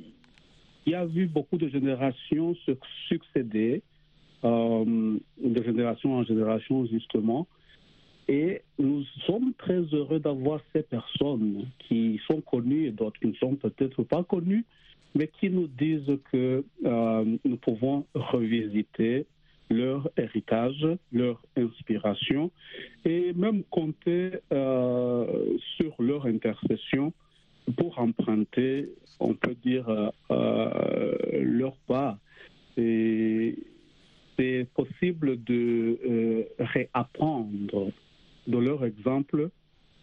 il 0.86 0.92
y 0.92 0.94
a 0.94 1.04
vu 1.04 1.26
beaucoup 1.26 1.56
de 1.56 1.68
générations 1.68 2.54
se 2.66 2.72
succéder, 3.08 3.82
euh, 4.44 5.18
de 5.42 5.62
génération 5.62 6.14
en 6.14 6.24
génération, 6.24 6.86
justement. 6.86 7.46
Et 8.28 8.60
nous 8.78 9.04
sommes 9.26 9.54
très 9.54 9.80
heureux 9.92 10.20
d'avoir 10.20 10.60
ces 10.74 10.82
personnes 10.82 11.66
qui 11.78 12.20
sont 12.26 12.42
connues 12.42 12.86
et 12.86 12.90
d'autres 12.90 13.18
qui 13.18 13.28
ne 13.28 13.34
sont 13.34 13.56
peut-être 13.56 14.02
pas 14.02 14.22
connues, 14.22 14.66
mais 15.14 15.28
qui 15.40 15.48
nous 15.48 15.66
disent 15.66 16.18
que 16.30 16.64
euh, 16.84 17.36
nous 17.44 17.56
pouvons 17.56 18.04
revisiter 18.14 19.26
leur 19.70 20.08
héritage, 20.16 20.86
leur 21.12 21.40
inspiration 21.56 22.50
et 23.04 23.32
même 23.34 23.62
compter 23.64 24.32
euh, 24.52 25.56
sur 25.76 25.94
leur 25.98 26.26
intercession 26.26 27.12
pour 27.76 27.98
emprunter, 27.98 28.88
on 29.20 29.34
peut 29.34 29.56
dire, 29.62 29.88
euh, 29.88 30.08
euh, 30.30 31.42
leur 31.42 31.76
pas. 31.86 32.18
C'est 32.76 33.56
possible 34.74 35.42
de 35.42 36.46
réapprendre 36.60 37.90
de 38.46 38.58
leur 38.58 38.84
exemple 38.84 39.50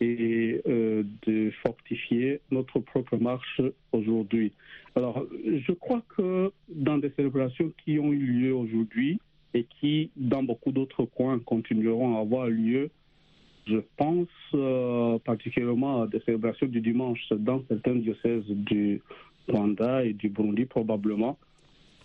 et 0.01 0.62
de 0.65 1.51
fortifier 1.65 2.41
notre 2.51 2.79
propre 2.79 3.15
marche 3.15 3.62
aujourd'hui. 3.93 4.51
Alors, 4.98 5.25
je 5.45 5.72
crois 5.72 6.01
que 6.17 6.51
dans 6.67 6.98
des 6.98 7.12
célébrations 7.12 7.72
qui 7.86 7.98
ont 7.98 8.12
eu 8.12 8.25
lieu 8.25 8.53
aujourd'hui 8.53 9.22
et 9.55 9.65
qui, 9.79 10.12
dans 10.17 10.43
beaucoup 10.43 10.74
d'autres 10.74 11.05
coins, 11.05 11.39
continueront 11.39 12.17
à 12.17 12.19
avoir 12.19 12.47
lieu, 12.47 12.89
je 13.65 13.77
pense 13.95 14.27
euh, 14.53 15.17
particulièrement 15.19 16.03
à 16.03 16.07
des 16.07 16.19
célébrations 16.19 16.67
du 16.67 16.81
dimanche 16.81 17.21
dans 17.31 17.63
certains 17.69 17.95
diocèses 17.95 18.45
du 18.47 19.01
Rwanda 19.47 20.03
et 20.03 20.12
du 20.12 20.27
Burundi 20.27 20.65
probablement, 20.65 21.38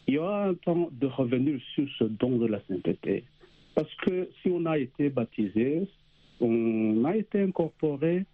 il 0.06 0.14
y 0.14 0.18
aura 0.18 0.44
un 0.44 0.54
temps 0.54 0.90
de 0.92 1.06
revenir 1.08 1.60
sur 1.74 1.88
ce 1.98 2.04
don 2.04 2.38
de 2.38 2.46
la 2.46 2.60
sainteté. 2.68 3.24
Parce 3.74 3.92
que 3.96 4.28
si 4.40 4.48
on 4.50 4.64
a 4.66 4.78
été 4.78 5.10
baptisé, 5.10 5.88
on 6.40 7.04
a 7.04 7.16
été 7.16 7.42
incorporé 7.42 8.26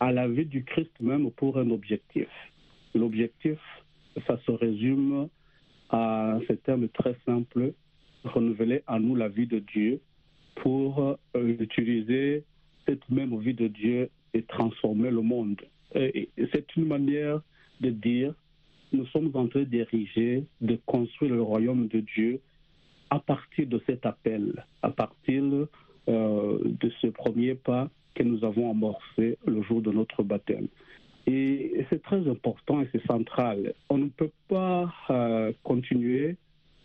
à 0.00 0.10
la 0.10 0.26
vie 0.26 0.46
du 0.46 0.64
Christ 0.64 0.92
même 1.00 1.30
pour 1.32 1.58
un 1.58 1.68
objectif. 1.70 2.28
L'objectif, 2.94 3.58
ça 4.26 4.38
se 4.46 4.52
résume 4.52 5.28
à 5.90 6.38
ce 6.48 6.54
terme 6.54 6.88
très 6.88 7.14
simple, 7.26 7.72
renouveler 8.24 8.82
en 8.86 9.00
nous 9.00 9.14
la 9.14 9.28
vie 9.28 9.46
de 9.46 9.58
Dieu 9.58 10.00
pour 10.56 11.18
euh, 11.36 11.56
utiliser 11.60 12.44
cette 12.86 13.08
même 13.10 13.38
vie 13.38 13.54
de 13.54 13.68
Dieu 13.68 14.10
et 14.34 14.42
transformer 14.42 15.10
le 15.10 15.22
monde. 15.22 15.60
C'est 15.94 16.76
une 16.76 16.86
manière 16.86 17.40
de 17.80 17.90
dire, 17.90 18.34
nous 18.92 19.06
sommes 19.06 19.30
en 19.34 19.46
train 19.46 19.62
d'ériger, 19.62 20.44
de 20.60 20.78
construire 20.86 21.34
le 21.34 21.42
royaume 21.42 21.88
de 21.88 22.00
Dieu 22.00 22.40
à 23.10 23.18
partir 23.18 23.66
de 23.66 23.80
cet 23.86 24.04
appel, 24.04 24.64
à 24.82 24.90
partir 24.90 25.42
euh, 26.08 26.58
de 26.64 26.90
ce 27.00 27.06
premier 27.06 27.54
pas 27.54 27.88
que 28.14 28.22
nous 28.22 28.44
avons 28.44 28.70
amorcé 28.70 29.38
le 29.46 29.62
jour 29.62 29.80
de 29.80 29.92
notre 29.92 30.22
baptême. 30.22 30.68
Et 31.26 31.84
c'est 31.90 32.02
très 32.02 32.26
important 32.28 32.80
et 32.80 32.88
c'est 32.92 33.06
central. 33.06 33.74
On 33.90 33.98
ne 33.98 34.08
peut 34.08 34.30
pas 34.48 34.92
euh, 35.10 35.52
continuer 35.62 36.36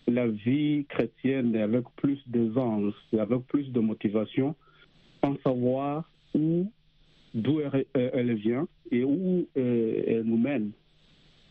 la 0.07 0.27
vie 0.27 0.85
chrétienne 0.89 1.55
avec 1.55 1.85
plus 1.95 2.19
d'aisance, 2.27 2.93
avec 3.17 3.41
plus 3.47 3.71
de 3.71 3.79
motivation, 3.79 4.55
sans 5.23 5.37
savoir 5.43 6.09
où, 6.33 6.69
d'où 7.33 7.61
elle, 7.61 7.85
elle, 7.93 8.33
vient 8.35 8.67
et 8.91 9.03
où 9.03 9.47
euh, 9.57 10.03
elle 10.07 10.23
nous 10.23 10.37
mène. 10.37 10.71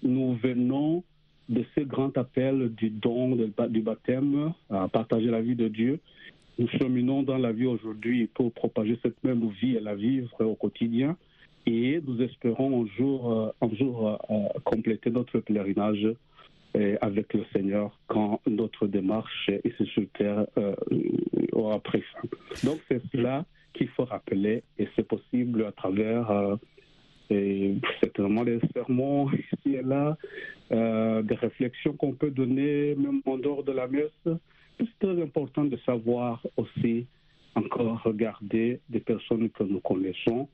Nous 0.03 0.35
venons 0.35 1.03
de 1.49 1.65
ce 1.75 1.81
grand 1.81 2.17
appel 2.19 2.73
du 2.75 2.91
don 2.91 3.37
du 3.37 3.81
baptême 3.81 4.53
à 4.71 4.89
partager 4.89 5.27
la 5.31 5.41
vie 5.41 5.57
de 5.57 5.69
Dieu. 5.69 6.01
Nous 6.59 6.69
cheminons 6.69 7.23
dans 7.23 7.39
la 7.39 7.53
vie 7.53 7.67
aujourd'hui 7.67 8.27
pour 8.27 8.53
propager 8.53 8.99
cette 9.03 9.23
même 9.25 9.49
vie 9.61 9.77
et 9.77 9.81
la 9.81 9.95
vivre 9.95 10.45
au 10.45 10.55
quotidien. 10.55 11.17
Et 11.67 12.01
nous 12.07 12.21
espérons 12.21 12.83
un 12.83 12.87
jour, 12.97 13.55
un 13.61 13.75
jour 13.75 14.21
euh, 14.31 14.61
compléter 14.65 15.11
notre 15.11 15.39
pèlerinage 15.41 16.09
avec 17.01 17.35
le 17.35 17.45
Seigneur 17.53 17.99
quand 18.07 18.41
notre 18.47 18.87
démarche 18.87 19.51
ici 19.65 19.87
sur 19.93 20.05
terre 20.19 20.47
euh, 20.57 20.75
aura 21.53 21.79
pris 21.81 22.03
fin. 22.13 22.29
Donc 22.65 22.81
c'est 22.89 23.03
cela 23.13 23.45
qu'il 23.75 23.89
faut 23.89 24.05
rappeler 24.05 24.63
et 24.79 24.89
c'est 24.95 25.07
possible 25.07 25.65
à 25.65 25.73
travers 25.73 26.31
euh, 26.31 26.57
et 27.31 27.77
certainement 28.01 28.45
des 28.45 28.61
sermons 28.75 29.31
ici 29.33 29.77
et 29.77 29.83
là, 29.83 30.17
euh, 30.73 31.23
des 31.23 31.35
réflexions 31.35 31.95
qu'on 31.95 32.13
peut 32.13 32.31
donner 32.31 32.95
même 32.95 33.23
en 33.27 33.39
dehors 33.39 33.65
de 33.65 33.73
la 33.73 33.87
messe. 33.87 34.11
C'est 34.79 34.99
très 34.99 35.23
important 35.23 35.65
de 35.65 35.77
savoir 35.79 36.45
aussi 36.57 37.07
encore 37.55 38.03
regarder 38.03 38.81
des 38.89 39.01
personnes 39.01 39.51
que 39.51 39.63
nous 39.63 39.81
connaissons 39.81 40.49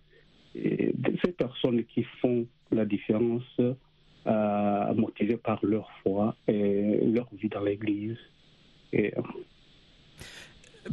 et 0.55 0.93
ces 1.25 1.33
personnes 1.33 1.85
qui 1.85 2.03
font 2.21 2.47
la 2.71 2.85
différence 2.85 3.45
euh, 3.61 3.75
motivés 4.95 5.37
par 5.37 5.59
leur 5.65 5.91
foi 6.03 6.35
et 6.47 7.01
leur 7.07 7.29
vie 7.33 7.49
dans 7.49 7.61
l'Église. 7.61 8.19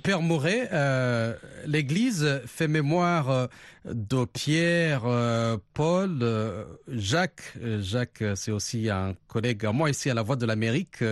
Père 0.04 0.22
Mouret, 0.22 0.70
euh, 0.74 1.36
l'Église 1.66 2.42
fait 2.46 2.68
mémoire 2.68 3.48
de 3.86 4.26
Pierre, 4.26 5.04
euh, 5.06 5.58
Paul, 5.74 6.20
euh, 6.22 6.66
Jacques. 6.88 7.54
Jacques, 7.80 8.24
c'est 8.36 8.52
aussi 8.52 8.90
un 8.90 9.16
collègue 9.28 9.66
à 9.66 9.72
moi 9.72 9.90
ici 9.90 10.10
à 10.10 10.14
la 10.14 10.22
Voix 10.22 10.36
de 10.36 10.46
l'Amérique 10.46 11.04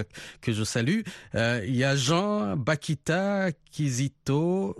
que 0.41 0.51
je 0.51 0.63
salue. 0.63 1.01
il 1.33 1.75
y 1.75 1.83
a 1.83 1.95
Jean, 1.95 2.57
Bakita, 2.57 3.51
Kizito, 3.71 4.75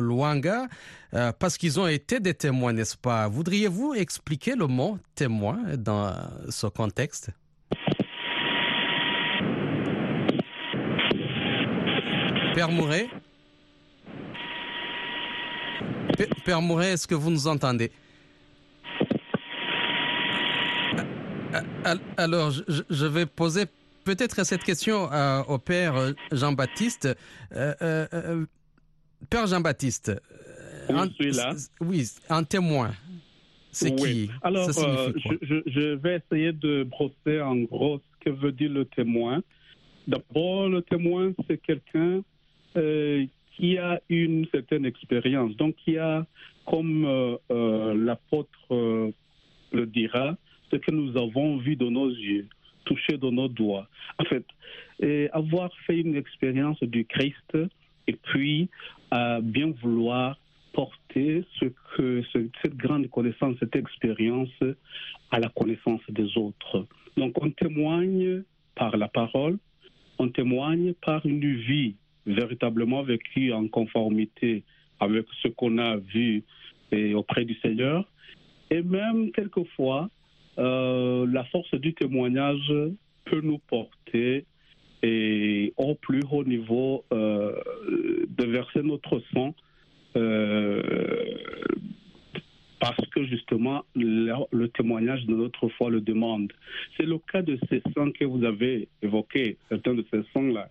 Luanga, 0.00 0.66
parce 1.38 1.56
qu'ils 1.56 1.78
ont 1.78 1.86
été 1.86 2.20
des 2.20 2.34
témoins, 2.34 2.72
n'est-ce 2.72 2.96
pas? 2.96 3.28
Voudriez-vous 3.28 3.94
expliquer 3.94 4.54
le 4.56 4.66
mot 4.66 4.98
témoin 5.14 5.58
dans 5.76 6.14
ce 6.48 6.66
contexte? 6.66 7.30
Père 12.54 12.70
Mouret 12.70 13.08
Père 16.44 16.62
Mouret, 16.62 16.92
est-ce 16.92 17.06
que 17.06 17.14
vous 17.14 17.30
nous 17.30 17.46
entendez? 17.46 17.90
Alors, 22.16 22.50
je 22.50 23.06
vais 23.06 23.26
poser 23.26 23.64
peut-être 24.04 24.44
cette 24.44 24.62
question 24.62 25.10
euh, 25.12 25.42
au 25.44 25.58
Père 25.58 26.12
Jean-Baptiste. 26.32 27.16
Père 27.50 29.46
Jean-Baptiste, 29.46 30.12
oui, 30.88 31.32
là. 31.32 31.54
oui, 31.80 32.08
un 32.28 32.44
témoin. 32.44 32.92
C'est 33.72 33.94
qui? 33.94 34.30
Alors, 34.42 34.70
je, 34.72 35.60
je, 35.66 35.94
vais 35.96 36.16
essayer 36.16 36.52
de 36.52 36.84
brosser 36.84 37.40
en 37.40 37.56
gros 37.56 37.98
ce 37.98 38.24
que 38.24 38.30
veut 38.30 38.52
dire 38.52 38.70
le 38.70 38.84
témoin. 38.84 39.42
D'abord, 40.06 40.68
le 40.68 40.82
témoin, 40.82 41.32
c'est 41.48 41.58
quelqu'un 41.58 42.22
qui 43.56 43.78
a 43.78 44.00
une 44.08 44.46
certaine 44.52 44.84
expérience, 44.86 45.56
donc 45.56 45.74
qui 45.76 45.96
a, 45.96 46.26
comme 46.66 47.04
euh, 47.04 47.36
euh, 47.50 47.94
l'apôtre 47.94 48.50
euh, 48.70 49.10
le 49.72 49.86
dira, 49.86 50.36
ce 50.70 50.76
que 50.76 50.90
nous 50.90 51.16
avons 51.16 51.56
vu 51.58 51.76
de 51.76 51.86
nos 51.86 52.08
yeux, 52.08 52.48
touché 52.84 53.16
de 53.16 53.30
nos 53.30 53.48
doigts. 53.48 53.88
En 54.18 54.24
fait, 54.24 54.44
avoir 55.32 55.70
fait 55.86 56.00
une 56.00 56.16
expérience 56.16 56.82
du 56.82 57.04
Christ 57.04 57.58
et 58.06 58.16
puis 58.16 58.68
bien 59.42 59.72
vouloir 59.82 60.38
porter 60.72 61.44
ce 61.60 61.66
que 61.96 62.22
cette 62.32 62.76
grande 62.76 63.08
connaissance, 63.10 63.56
cette 63.60 63.76
expérience 63.76 64.50
à 65.30 65.38
la 65.40 65.48
connaissance 65.48 66.00
des 66.08 66.36
autres. 66.36 66.86
Donc 67.16 67.40
on 67.42 67.50
témoigne 67.50 68.42
par 68.74 68.96
la 68.96 69.08
parole, 69.08 69.58
on 70.18 70.28
témoigne 70.28 70.94
par 70.94 71.24
une 71.26 71.56
vie 71.56 71.96
véritablement 72.26 73.02
vécu 73.02 73.52
en 73.52 73.68
conformité 73.68 74.64
avec 75.00 75.26
ce 75.42 75.48
qu'on 75.48 75.78
a 75.78 75.96
vu 75.96 76.44
auprès 77.14 77.44
du 77.44 77.54
Seigneur. 77.56 78.04
Et 78.70 78.82
même 78.82 79.30
quelquefois, 79.32 80.08
euh, 80.58 81.26
la 81.30 81.44
force 81.44 81.74
du 81.74 81.94
témoignage 81.94 82.72
peut 83.24 83.40
nous 83.42 83.58
porter 83.58 84.44
et 85.02 85.72
au 85.76 85.94
plus 85.94 86.22
haut 86.30 86.44
niveau 86.44 87.04
euh, 87.12 87.52
de 88.28 88.44
verser 88.44 88.82
notre 88.82 89.20
sang 89.34 89.54
euh, 90.16 90.82
parce 92.80 93.06
que 93.10 93.24
justement 93.24 93.84
le, 93.94 94.32
le, 94.52 94.68
témoignage 94.68 95.26
de 95.26 95.34
notre 95.34 95.68
foi 95.68 95.90
le 95.90 96.00
demande. 96.00 96.52
C'est 96.96 97.06
le 97.06 97.18
cas 97.18 97.42
de 97.42 97.58
ces 97.68 97.82
sangs 97.94 98.10
que 98.12 98.24
vous 98.24 98.44
avez 98.44 98.88
évoqués, 99.02 99.58
certains 99.68 99.94
de 99.94 100.04
ces 100.10 100.22
sangs-là. 100.32 100.68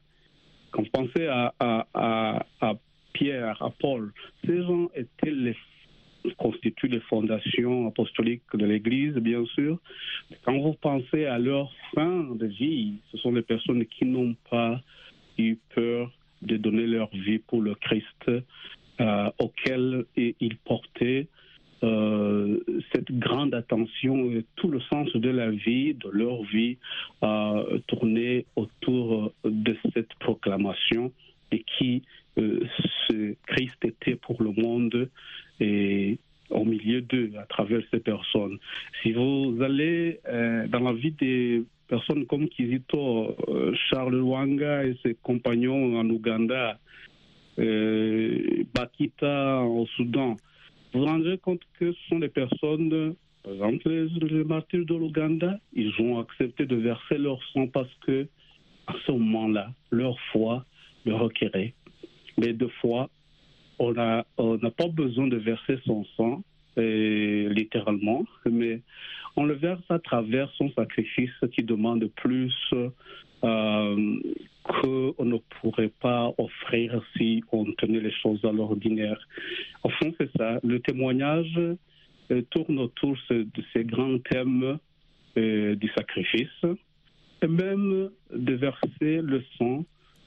Quand 0.76 0.84
vous 0.84 0.90
pensez 0.90 1.26
à, 1.28 1.54
à, 1.94 2.74
Pierre, 3.14 3.62
à 3.64 3.70
Paul, 3.70 4.12
ces 4.46 4.62
gens 4.62 4.90
étaient 4.94 5.32
les 5.32 5.56
constituent 6.38 6.88
les 6.88 7.00
fondations 7.02 7.88
apostoliques 7.88 8.42
de 8.56 8.66
l'Église, 8.66 9.14
bien 9.14 9.46
sûr. 9.46 9.78
Quand 10.44 10.58
vous 10.58 10.74
pensez 10.74 11.26
à 11.26 11.38
leur 11.38 11.72
fin 11.94 12.24
de 12.36 12.48
vie, 12.48 12.96
ce 13.12 13.18
sont 13.20 13.32
des 13.32 13.44
personnes 13.44 13.86
qui 13.86 14.06
n'ont 14.06 14.36
pas 14.50 14.82
eu 15.38 15.56
peur 15.76 16.12
de 16.42 16.58
donner 16.58 16.88
leur 16.88 17.10
vie 17.12 17.38
pour 17.38 17.62
le 17.62 17.76
Christ, 17.76 18.32
euh, 19.00 19.32
auquel 19.40 20.06
ils 20.18 20.58
portaient 20.58 21.28
euh, 21.84 22.60
cette 22.94 23.12
grande 23.12 23.54
attention 23.54 24.32
et 24.32 24.46
tout 24.56 24.70
le 24.70 24.80
sens 24.82 25.12
de 25.14 25.30
la 25.30 25.52
vie, 25.52 25.94
de 25.94 26.10
leur 26.10 26.44
vie, 26.44 26.78
euh, 27.24 27.80
tourné 27.88 28.46
autour 28.56 29.34
de 29.44 29.76
cette 29.94 30.14
proclamation 30.16 31.12
et 31.52 31.64
qui 31.78 32.04
euh, 32.38 32.62
ce 33.08 33.36
Christ 33.48 33.78
était 33.84 34.16
pour 34.16 34.42
le 34.42 34.52
monde 34.52 35.10
et 35.60 36.18
au 36.50 36.64
milieu 36.64 37.02
d'eux, 37.02 37.32
à 37.40 37.46
travers 37.46 37.82
ces 37.92 38.00
personnes. 38.00 38.58
Si 39.02 39.12
vous 39.12 39.58
allez 39.62 40.20
euh, 40.28 40.68
dans 40.68 40.80
la 40.80 40.94
vie 40.94 41.12
des 41.12 41.64
personnes 41.88 42.26
comme 42.26 42.48
Kizito, 42.48 43.36
Charles 43.90 44.22
Wanga 44.22 44.86
et 44.86 44.96
ses 45.04 45.16
compagnons 45.22 46.00
en 46.00 46.10
Ouganda, 46.10 46.80
Bakita 47.58 49.62
au 49.62 49.86
Soudan, 49.96 50.36
vous 50.96 51.02
vous 51.02 51.08
rendrez 51.08 51.38
compte 51.38 51.62
que 51.78 51.92
ce 51.92 52.08
sont 52.08 52.20
des 52.20 52.30
personnes, 52.30 53.16
par 53.44 53.54
exemple 53.54 53.90
les, 53.90 54.44
martyrs 54.46 54.86
de 54.86 54.96
l'Ouganda, 54.96 55.60
ils 55.74 55.92
ont 56.00 56.20
accepté 56.20 56.66
de 56.66 56.78
verser 56.78 57.18
leur 57.18 57.40
sang 57.52 57.68
parce 57.68 57.94
que 58.06 58.28
à 58.88 58.94
ce 59.06 59.12
moment-là, 59.12 59.72
leur 59.92 60.18
foi 60.32 60.66
le 61.06 61.16
requérait. 61.16 61.74
Mais 62.38 62.54
deux 62.54 62.72
fois, 62.82 63.10
on 63.78 63.92
n'a 63.94 64.24
pas 64.78 64.88
besoin 64.88 65.28
de 65.28 65.38
verser 65.38 65.78
son 65.86 66.06
sang, 66.16 66.44
littéralement, 66.78 68.26
mais 68.50 68.82
on 69.36 69.44
le 69.44 69.56
verse 69.56 69.84
à 69.90 70.00
travers 70.00 70.50
son 70.52 70.72
sacrifice 70.72 71.34
qui 71.54 71.64
demande 71.64 72.10
plus 72.16 72.54
euh, 73.44 74.20
qu'on 74.82 75.26
ne 75.26 75.38
pourrait 75.62 75.92
pas 76.02 76.32
offrir 76.38 77.02
si 77.18 77.44
on 77.52 77.66
tenait 77.74 78.00
les 78.00 78.14
choses 78.22 78.44
à 78.44 78.52
l'ordinaire. 78.52 79.20
Au 79.84 79.90
fond, 79.90 80.14
c'est 80.20 80.30
ça. 80.38 80.60
Le 80.64 80.80
témoignage 80.80 81.58
euh, 82.32 82.42
tourne 82.52 82.80
autour 82.80 83.16
de 83.30 83.48
ces 83.74 83.84
grands 83.84 84.18
thèmes 84.20 84.78
euh, 85.38 85.76
du 85.76 85.90
sacrifice 85.98 86.64
et 87.42 87.48
même 87.48 88.10
de 88.34 88.54
verser 88.54 89.22
le 89.22 89.44
sang 89.58 89.86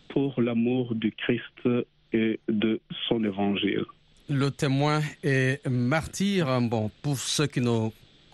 pour 0.09 0.41
l'amour 0.41 0.95
du 0.95 1.13
Christ 1.13 1.85
et 2.13 2.41
de 2.49 2.81
son 3.09 3.25
évangile. 3.25 3.85
Le 4.31 4.51
témoin 4.51 5.01
est 5.23 5.67
martyr. 5.69 6.61
Bon, 6.61 6.91
pour 7.03 7.17
ceux 7.17 7.47
qui 7.47 7.61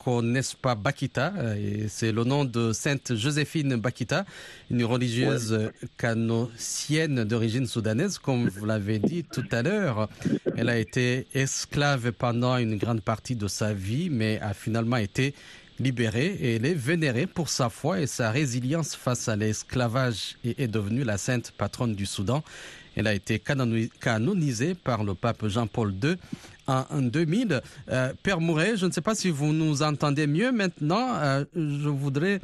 connaissent 0.05 0.55
pas 0.55 0.75
Bakita, 0.75 1.33
euh, 1.39 1.87
c'est 1.89 2.13
le 2.13 2.25
nom 2.25 2.45
de 2.45 2.73
Sainte 2.73 3.15
Joséphine 3.15 3.77
Bakita, 3.77 4.27
une 4.71 4.85
religieuse 4.85 5.71
canossienne 5.97 7.25
d'origine 7.25 7.67
soudanaise, 7.67 8.19
comme 8.19 8.49
vous 8.49 8.67
l'avez 8.67 8.99
dit 8.99 9.25
tout 9.25 9.47
à 9.51 9.63
l'heure. 9.63 10.09
Elle 10.57 10.69
a 10.69 10.79
été 10.79 11.27
esclave 11.35 12.13
pendant 12.13 12.57
une 12.59 12.77
grande 12.77 13.01
partie 13.01 13.35
de 13.35 13.49
sa 13.49 13.73
vie, 13.73 14.11
mais 14.11 14.39
a 14.41 14.53
finalement 14.53 14.99
été 14.99 15.35
libérée 15.81 16.37
et 16.41 16.57
elle 16.57 16.67
est 16.67 16.75
vénérée 16.75 17.27
pour 17.27 17.49
sa 17.49 17.69
foi 17.69 18.01
et 18.01 18.07
sa 18.07 18.31
résilience 18.31 18.95
face 18.95 19.29
à 19.29 19.37
l'esclavage 19.37 20.37
et 20.45 20.63
est 20.63 20.69
devenue 20.69 21.03
la 21.05 21.19
sainte 21.19 21.53
patronne 21.57 21.95
du 21.95 22.07
Soudan. 22.07 22.45
Elle 22.97 23.09
a 23.09 23.15
été 23.15 23.41
canonisée 23.41 24.75
par 24.75 25.03
le 25.03 25.15
pape 25.15 25.49
Jean-Paul 25.49 25.93
II 26.03 26.17
en 26.67 27.03
2000. 27.03 27.61
Euh, 27.91 28.13
Père 28.23 28.41
Mouret, 28.41 28.77
je 28.77 28.87
ne 28.87 28.91
sais 28.91 29.01
pas 29.01 29.15
si 29.15 29.31
vous 29.31 29.53
nous 29.53 29.83
entendez 29.83 30.27
mieux 30.27 30.53
maintenant. 30.53 31.15
Euh, 31.17 31.45
je 31.55 31.89
voudrais 31.89 32.41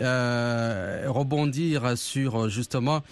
euh, 0.00 1.04
rebondir 1.08 1.96
sur 1.96 2.48
justement 2.48 3.02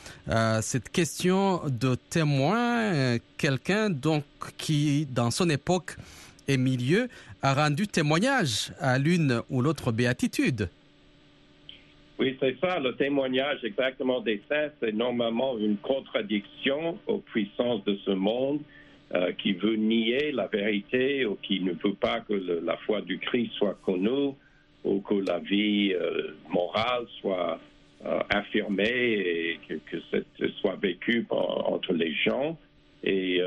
cette 0.61 0.88
question 0.88 1.62
de 1.68 1.94
témoin, 2.11 3.18
quelqu'un 3.38 3.90
donc 3.90 4.25
qui 4.59 5.07
dans 5.07 5.31
son 5.31 5.48
époque 5.48 5.96
et 6.48 6.57
milieu 6.57 7.09
a 7.42 7.55
rendu 7.55 7.87
témoignage 7.87 8.72
à 8.81 8.98
l'une 8.98 9.42
ou 9.51 9.62
l'autre 9.62 9.92
béatitude. 9.92 10.68
Oui, 12.18 12.37
c'est 12.40 12.57
ça, 12.61 12.79
le 12.79 12.94
témoignage 12.94 13.64
exactement 13.64 14.20
des 14.20 14.40
saints, 14.48 14.68
c'est 14.81 14.92
normalement 14.92 15.59
une 15.59 15.77
contradiction 15.77 16.98
aux 17.07 17.18
puissances 17.18 17.83
de 17.85 17.96
ce 18.05 18.12
monde 18.12 18.61
euh, 19.14 19.33
qui 19.33 19.53
veut 19.53 19.77
nier 19.77 20.33
la 20.33 20.46
vérité 20.46 21.27
ou 21.27 21.35
qui 21.42 21.61
ne 21.61 21.72
veut 21.72 21.92
pas 22.01 22.20
que 22.20 22.33
la 22.33 22.79
foi 22.79 23.03
du 23.03 23.18
Christ 23.18 23.53
soit 23.59 23.79
connue 23.85 24.33
ou 24.85 25.01
que 25.01 25.14
la 25.14 25.38
vie 25.38 25.92
euh, 25.92 26.35
morale 26.48 27.05
soit 27.20 27.61
euh, 28.07 28.20
affirmée 28.31 28.87
et 28.88 29.61
que, 29.68 29.75
que 29.75 30.48
soit 30.61 30.77
vécue 30.81 31.27
entre 31.29 31.92
les 31.92 32.14
gens. 32.14 32.57
Et 33.05 33.40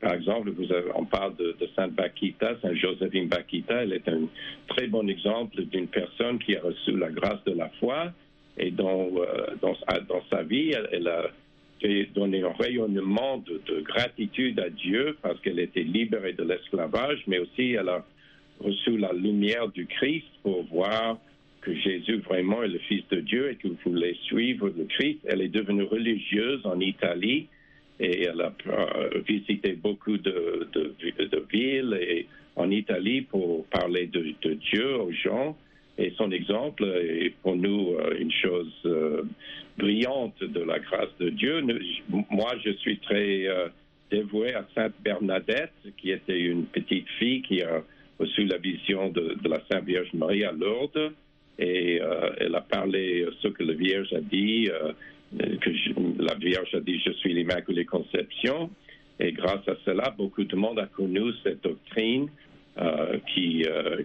par 0.00 0.12
exemple, 0.12 0.52
on 0.94 1.06
parle 1.06 1.34
de, 1.36 1.56
Sainte 1.74 1.94
Bakita, 1.94 2.60
Sainte 2.60 2.76
Joséphine 2.76 3.26
Bakita, 3.26 3.82
elle 3.82 3.94
est 3.94 4.06
un 4.06 4.28
très 4.68 4.86
bon 4.86 5.08
exemple 5.08 5.62
d'une 5.64 5.88
personne 5.88 6.38
qui 6.38 6.54
a 6.56 6.60
reçu 6.60 6.92
la 6.96 7.10
grâce 7.10 7.42
de 7.44 7.54
la 7.54 7.70
foi 7.80 8.12
et 8.58 8.70
dont, 8.70 9.10
dans, 9.62 9.74
sa 10.30 10.42
vie, 10.42 10.74
elle 10.92 11.08
a 11.08 11.30
et 11.84 12.06
donné 12.14 12.42
un 12.42 12.52
rayonnement 12.52 13.38
de, 13.38 13.80
gratitude 13.80 14.58
à 14.60 14.70
Dieu 14.70 15.16
parce 15.22 15.40
qu'elle 15.40 15.58
était 15.58 15.82
libérée 15.82 16.32
de 16.32 16.44
l'esclavage, 16.44 17.22
mais 17.26 17.38
aussi 17.38 17.72
elle 17.72 17.88
a 17.88 18.04
reçu 18.60 18.96
la 18.96 19.12
lumière 19.12 19.68
du 19.68 19.86
Christ 19.86 20.26
pour 20.42 20.64
voir 20.64 21.18
que 21.60 21.74
Jésus 21.74 22.18
vraiment 22.18 22.62
est 22.62 22.68
le 22.68 22.78
Fils 22.78 23.04
de 23.10 23.20
Dieu 23.20 23.50
et 23.50 23.56
qu'il 23.56 23.76
voulait 23.84 24.16
suivre 24.24 24.68
le 24.68 24.84
Christ. 24.84 25.20
Elle 25.24 25.42
est 25.42 25.48
devenue 25.48 25.84
religieuse 25.84 26.60
en 26.64 26.80
Italie 26.80 27.46
et 28.00 28.24
elle 28.24 28.40
a 28.40 28.52
euh, 28.66 29.20
visité 29.26 29.72
beaucoup 29.72 30.18
de, 30.18 30.68
villes 31.52 32.26
en 32.56 32.70
Italie 32.70 33.22
pour 33.22 33.64
parler 33.66 34.06
de 34.06 34.54
Dieu 34.54 34.96
aux 34.96 35.12
gens. 35.12 35.56
Et 35.98 36.12
son 36.16 36.30
exemple 36.30 36.84
est 36.84 37.34
pour 37.42 37.54
nous 37.54 37.94
euh, 37.94 38.16
une 38.18 38.32
chose 38.32 38.72
euh, 38.86 39.22
brillante 39.76 40.42
de 40.42 40.60
la 40.60 40.78
grâce 40.78 41.10
de 41.20 41.28
Dieu. 41.28 41.62
Moi, 42.08 42.52
je 42.64 42.72
suis 42.72 42.98
très 42.98 43.46
euh, 43.46 43.68
dévoué 44.10 44.54
à 44.54 44.66
Sainte 44.74 44.94
Bernadette, 45.04 45.72
qui 45.98 46.10
était 46.10 46.40
une 46.40 46.64
petite 46.64 47.08
fille 47.18 47.42
qui 47.42 47.62
a 47.62 47.82
reçu 48.18 48.46
la 48.46 48.56
vision 48.56 49.10
de, 49.10 49.36
la 49.44 49.60
Sainte 49.70 49.84
Vierge 49.84 50.12
Marie 50.14 50.44
à 50.44 50.52
Lourdes. 50.52 51.12
et 51.58 52.00
elle 52.38 52.54
a 52.54 52.60
parlé 52.60 53.26
ce 53.40 53.48
que 53.48 53.62
la 53.62 53.74
Vierge 53.74 54.12
a 54.12 54.20
dit, 54.20 54.68
que 55.38 55.70
la 56.22 56.34
Vierge 56.34 56.74
a 56.74 56.80
dit 56.80 57.00
je 57.04 57.12
suis 57.12 57.34
l'Immaculée 57.34 57.84
Conception. 57.84 58.70
Et 59.18 59.32
grâce 59.32 59.66
à 59.66 59.76
cela, 59.84 60.14
beaucoup 60.16 60.44
de 60.44 60.56
monde 60.56 60.78
a 60.78 60.86
connu 60.86 61.32
cette 61.42 61.62
doctrine 61.62 62.28
qui, 63.34 63.64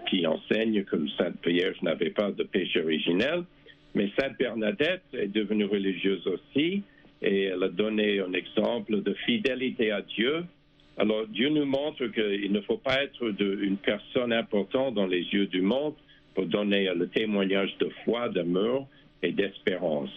qui 0.10 0.28
enseigne 0.28 0.84
que 0.84 0.98
Sainte 1.18 1.46
Vierge 1.46 1.82
n'avait 1.82 2.10
pas 2.10 2.32
de 2.32 2.44
péché 2.44 2.82
originel. 2.82 3.44
Mais 3.96 4.12
Sainte 4.20 4.38
Bernadette 4.38 5.04
est 5.14 5.28
devenue 5.28 5.66
religieuse 5.66 6.28
aussi 6.28 6.84
et 7.22 7.44
elle 7.46 7.64
a 7.64 7.70
donné 7.70 8.20
un 8.20 8.34
exemple 8.34 9.02
de 9.02 9.14
fidélité 9.26 9.92
à 9.92 10.02
Dieu. 10.02 10.44
Alors 10.98 11.28
Dieu 11.28 11.50
nous 11.50 11.66
montre 11.66 12.08
qu'il 12.08 12.52
ne 12.52 12.62
faut 12.62 12.78
pas 12.78 13.04
être 13.04 13.34
une 13.40 13.78
personne 13.78 14.34
importante 14.34 14.96
dans 14.96 15.08
les 15.08 15.22
yeux 15.22 15.48
du 15.48 15.62
monde 15.62 15.94
pour 16.36 16.46
donner 16.46 16.92
le 16.94 17.08
témoignage 17.08 17.76
de 17.80 17.90
foi, 18.04 18.30
d'amour 18.30 18.88
et 19.24 19.32
d'espérance. 19.32 20.12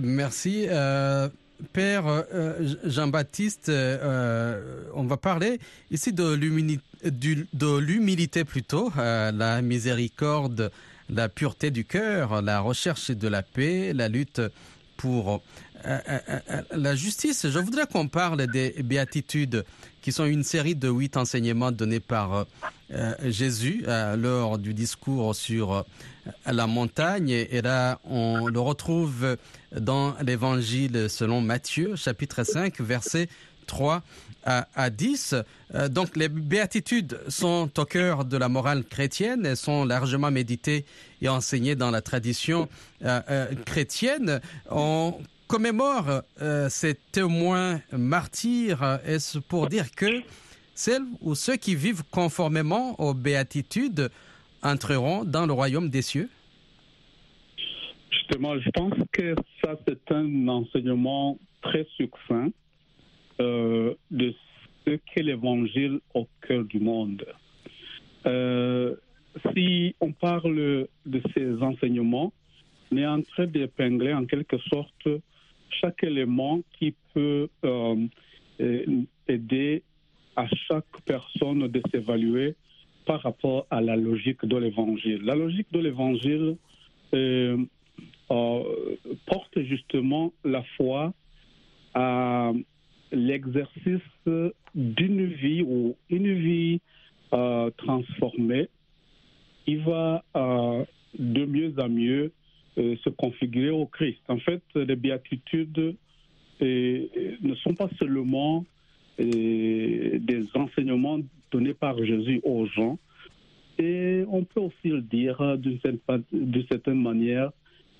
Merci. 0.00 0.66
Euh, 0.68 1.28
Père 1.72 2.06
euh, 2.06 2.74
Jean-Baptiste, 2.84 3.68
euh, 3.68 4.84
on 4.94 5.04
va 5.04 5.16
parler 5.16 5.60
ici 5.90 6.12
de 6.12 6.34
l'humilité 7.78 8.44
plutôt, 8.44 8.92
la 8.96 9.62
miséricorde 9.62 10.70
la 11.10 11.28
pureté 11.28 11.70
du 11.70 11.84
cœur, 11.84 12.42
la 12.42 12.60
recherche 12.60 13.10
de 13.10 13.28
la 13.28 13.42
paix, 13.42 13.92
la 13.92 14.08
lutte 14.08 14.40
pour 14.96 15.42
euh, 15.86 15.98
euh, 16.08 16.18
euh, 16.50 16.62
la 16.74 16.94
justice. 16.94 17.48
Je 17.48 17.58
voudrais 17.58 17.86
qu'on 17.86 18.08
parle 18.08 18.46
des 18.46 18.70
béatitudes, 18.82 19.64
qui 20.04 20.12
sont 20.12 20.26
une 20.26 20.42
série 20.42 20.74
de 20.74 20.90
huit 20.90 21.16
enseignements 21.16 21.72
donnés 21.72 21.98
par 21.98 22.44
Jésus 23.24 23.86
lors 24.18 24.58
du 24.58 24.74
discours 24.74 25.34
sur 25.34 25.86
la 26.44 26.66
montagne. 26.66 27.30
Et 27.30 27.62
là, 27.62 27.98
on 28.04 28.48
le 28.48 28.60
retrouve 28.60 29.38
dans 29.74 30.14
l'évangile 30.20 31.06
selon 31.08 31.40
Matthieu, 31.40 31.96
chapitre 31.96 32.44
5, 32.44 32.82
verset 32.82 33.30
3 33.66 34.02
à, 34.44 34.90
10. 34.90 35.34
Euh, 35.74 35.88
donc 35.88 36.16
les 36.16 36.28
béatitudes 36.28 37.18
sont 37.28 37.70
au 37.78 37.84
cœur 37.84 38.24
de 38.24 38.36
la 38.36 38.48
morale 38.48 38.84
chrétienne, 38.84 39.46
elles 39.46 39.56
sont 39.56 39.84
largement 39.84 40.30
méditées 40.30 40.84
et 41.22 41.28
enseignées 41.30 41.76
dans 41.76 41.90
la 41.90 42.02
tradition 42.02 42.68
euh, 43.04 43.20
euh, 43.30 43.46
chrétienne. 43.64 44.40
On 44.70 45.14
commémore 45.54 46.22
ces 46.68 46.96
témoins 47.12 47.80
martyrs, 47.92 48.98
est-ce 49.06 49.38
pour 49.38 49.68
dire 49.68 49.88
que 49.94 50.20
celles 50.74 51.04
ou 51.20 51.36
ceux 51.36 51.54
qui 51.54 51.76
vivent 51.76 52.02
conformément 52.10 52.98
aux 53.00 53.14
béatitudes 53.14 54.10
entreront 54.64 55.24
dans 55.24 55.46
le 55.46 55.52
royaume 55.52 55.90
des 55.90 56.02
cieux? 56.02 56.28
Justement, 58.10 58.58
je 58.58 58.68
pense 58.70 58.94
que 59.12 59.36
ça, 59.62 59.76
c'est 59.86 60.10
un 60.10 60.48
enseignement 60.48 61.38
très 61.62 61.86
succinct 61.96 62.48
euh, 63.40 63.94
de 64.10 64.34
ce 64.84 64.98
qu'est 65.06 65.22
l'évangile 65.22 66.00
au 66.14 66.26
cœur 66.48 66.64
du 66.64 66.80
monde. 66.80 67.24
Euh, 68.26 68.96
si 69.54 69.94
on 70.00 70.10
parle 70.10 70.88
de 71.06 71.22
ces 71.32 71.62
enseignements, 71.62 72.32
on 72.90 72.96
est 72.96 73.06
en 73.06 73.22
train 73.22 73.46
d'épingler 73.46 74.12
en 74.14 74.24
quelque 74.24 74.58
sorte 74.58 75.08
chaque 75.80 76.02
élément 76.04 76.60
qui 76.78 76.94
peut 77.12 77.48
euh, 77.64 78.06
aider 79.28 79.82
à 80.36 80.46
chaque 80.68 81.00
personne 81.04 81.68
de 81.68 81.82
s'évaluer 81.90 82.54
par 83.06 83.20
rapport 83.22 83.66
à 83.70 83.80
la 83.80 83.96
logique 83.96 84.44
de 84.44 84.56
l'évangile. 84.56 85.22
La 85.22 85.34
logique 85.34 85.70
de 85.72 85.80
l'évangile 85.80 86.56
porte 88.28 89.62
justement 89.62 90.32
la 90.44 90.62
foi 90.76 91.12
à 91.94 92.52
l'exercice 93.12 94.00
d'une 94.74 95.26
vie 95.26 95.62
ou 95.62 95.96
une 96.10 96.34
vie 96.34 96.80
euh, 97.32 97.70
transformée, 97.78 98.68
il 99.66 99.80
va 99.80 100.22
euh, 100.36 100.84
de 101.18 101.44
mieux 101.46 101.72
en 101.78 101.88
mieux 101.88 102.24
euh, 102.24 102.43
se 102.76 103.08
configurer 103.10 103.70
au 103.70 103.86
Christ. 103.86 104.20
En 104.28 104.38
fait, 104.38 104.62
les 104.74 104.96
béatitudes 104.96 105.96
ne 106.60 107.54
sont 107.62 107.74
pas 107.74 107.88
seulement 107.98 108.64
des 109.18 110.46
enseignements 110.54 111.20
donnés 111.50 111.74
par 111.74 111.96
Jésus 112.04 112.40
aux 112.42 112.66
gens, 112.66 112.98
et 113.78 114.24
on 114.28 114.44
peut 114.44 114.60
aussi 114.60 114.88
le 114.88 115.02
dire 115.02 115.58
d'une 115.58 115.78
certaine, 115.80 117.02
manière, 117.02 117.50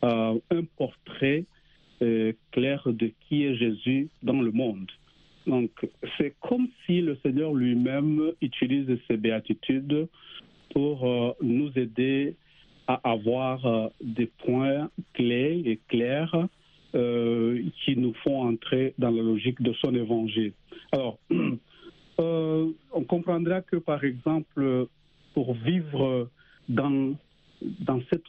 un 0.02 0.38
portrait 0.76 1.44
clair 2.50 2.82
de 2.86 3.12
qui 3.28 3.44
est 3.44 3.54
Jésus 3.54 4.08
dans 4.22 4.40
le 4.40 4.50
monde. 4.50 4.90
Donc, 5.46 5.70
c'est 6.16 6.34
comme 6.40 6.68
si 6.86 7.00
le 7.00 7.16
Seigneur 7.22 7.52
lui-même 7.52 8.32
utilise 8.40 8.86
ces 9.06 9.16
béatitudes 9.16 10.08
pour 10.70 11.06
euh, 11.06 11.32
nous 11.42 11.70
aider 11.76 12.34
à 12.86 13.00
avoir 13.10 13.64
euh, 13.66 13.88
des 14.02 14.26
points 14.26 14.90
clés 15.14 15.62
et 15.64 15.78
clairs 15.88 16.48
euh, 16.94 17.62
qui 17.84 17.96
nous 17.96 18.14
font 18.22 18.42
entrer 18.42 18.94
dans 18.98 19.10
la 19.10 19.22
logique 19.22 19.60
de 19.62 19.72
son 19.74 19.94
évangile. 19.94 20.52
Alors, 20.92 21.18
on 22.18 23.04
comprendra 23.08 23.62
que, 23.62 23.76
par 23.76 24.04
exemple, 24.04 24.86
pour 25.32 25.54
vivre 25.54 26.28
dans, 26.68 27.14
dans 27.80 28.00
cette 28.10 28.28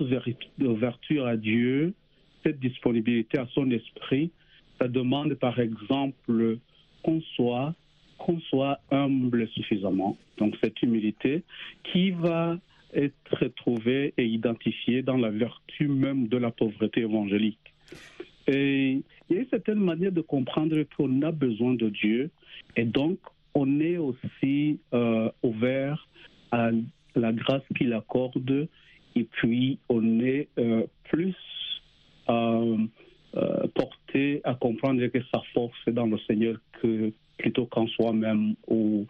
ouverture 0.60 1.28
à 1.28 1.38
Dieu, 1.38 1.94
cette 2.44 2.60
disponibilité 2.60 3.38
à 3.38 3.48
son 3.54 3.70
esprit, 3.72 4.32
ça 4.80 4.88
demande, 4.88 5.36
par 5.36 5.60
exemple, 5.60 6.58
qu'on 7.04 7.22
soit, 7.36 7.74
qu'on 8.18 8.40
soit 8.40 8.80
humble 8.92 9.48
suffisamment. 9.50 10.18
Donc 10.38 10.56
cette 10.62 10.82
humilité 10.82 11.44
qui 11.84 12.12
va 12.12 12.58
être 12.96 13.48
trouvée 13.56 14.14
et 14.18 14.26
identifiée 14.26 15.02
dans 15.02 15.18
la 15.18 15.30
vertu 15.30 15.88
même 15.88 16.28
de 16.28 16.38
la 16.38 16.52
pauvreté 16.52 17.02
évangélique. 17.02 17.74
Et 18.48 19.02
il 19.30 19.36
y 19.36 19.40
a 19.40 19.42
une 19.42 19.50
certaine 19.50 19.80
manière 19.80 20.12
de 20.12 20.22
comprendre 20.22 20.82
qu'on 20.96 21.22
a 21.22 21.32
besoin 21.32 21.74
de 21.74 21.90
Dieu 21.90 22.30
et 22.76 22.86
donc 22.86 23.20
on 23.54 23.80
est 23.80 23.98
aussi 23.98 24.80
euh, 24.94 25.30
ouvert 25.44 26.08
à 26.52 26.70
la 27.16 27.34
grâce 27.34 27.64
qu'il 27.76 27.94
accorde 27.94 28.68
et 29.16 29.24
puis 29.24 29.80
on 29.90 30.20
est 30.20 30.50
euh, 30.60 30.84
plus 31.06 31.36
euh, 32.30 32.78
euh, 33.38 33.68
porté 33.74 34.42
à 34.44 34.54
comprendre 34.54 35.06
que 35.08 35.20
sa 35.34 35.42
force 35.54 35.78
est 35.88 35.92
dans 35.92 36.06
le 36.06 36.18
Seigneur 36.20 36.56
que 36.82 37.12
plutôt 37.38 37.66
qu'en 37.66 37.86
soi-même 37.88 38.56
ou 38.68 39.06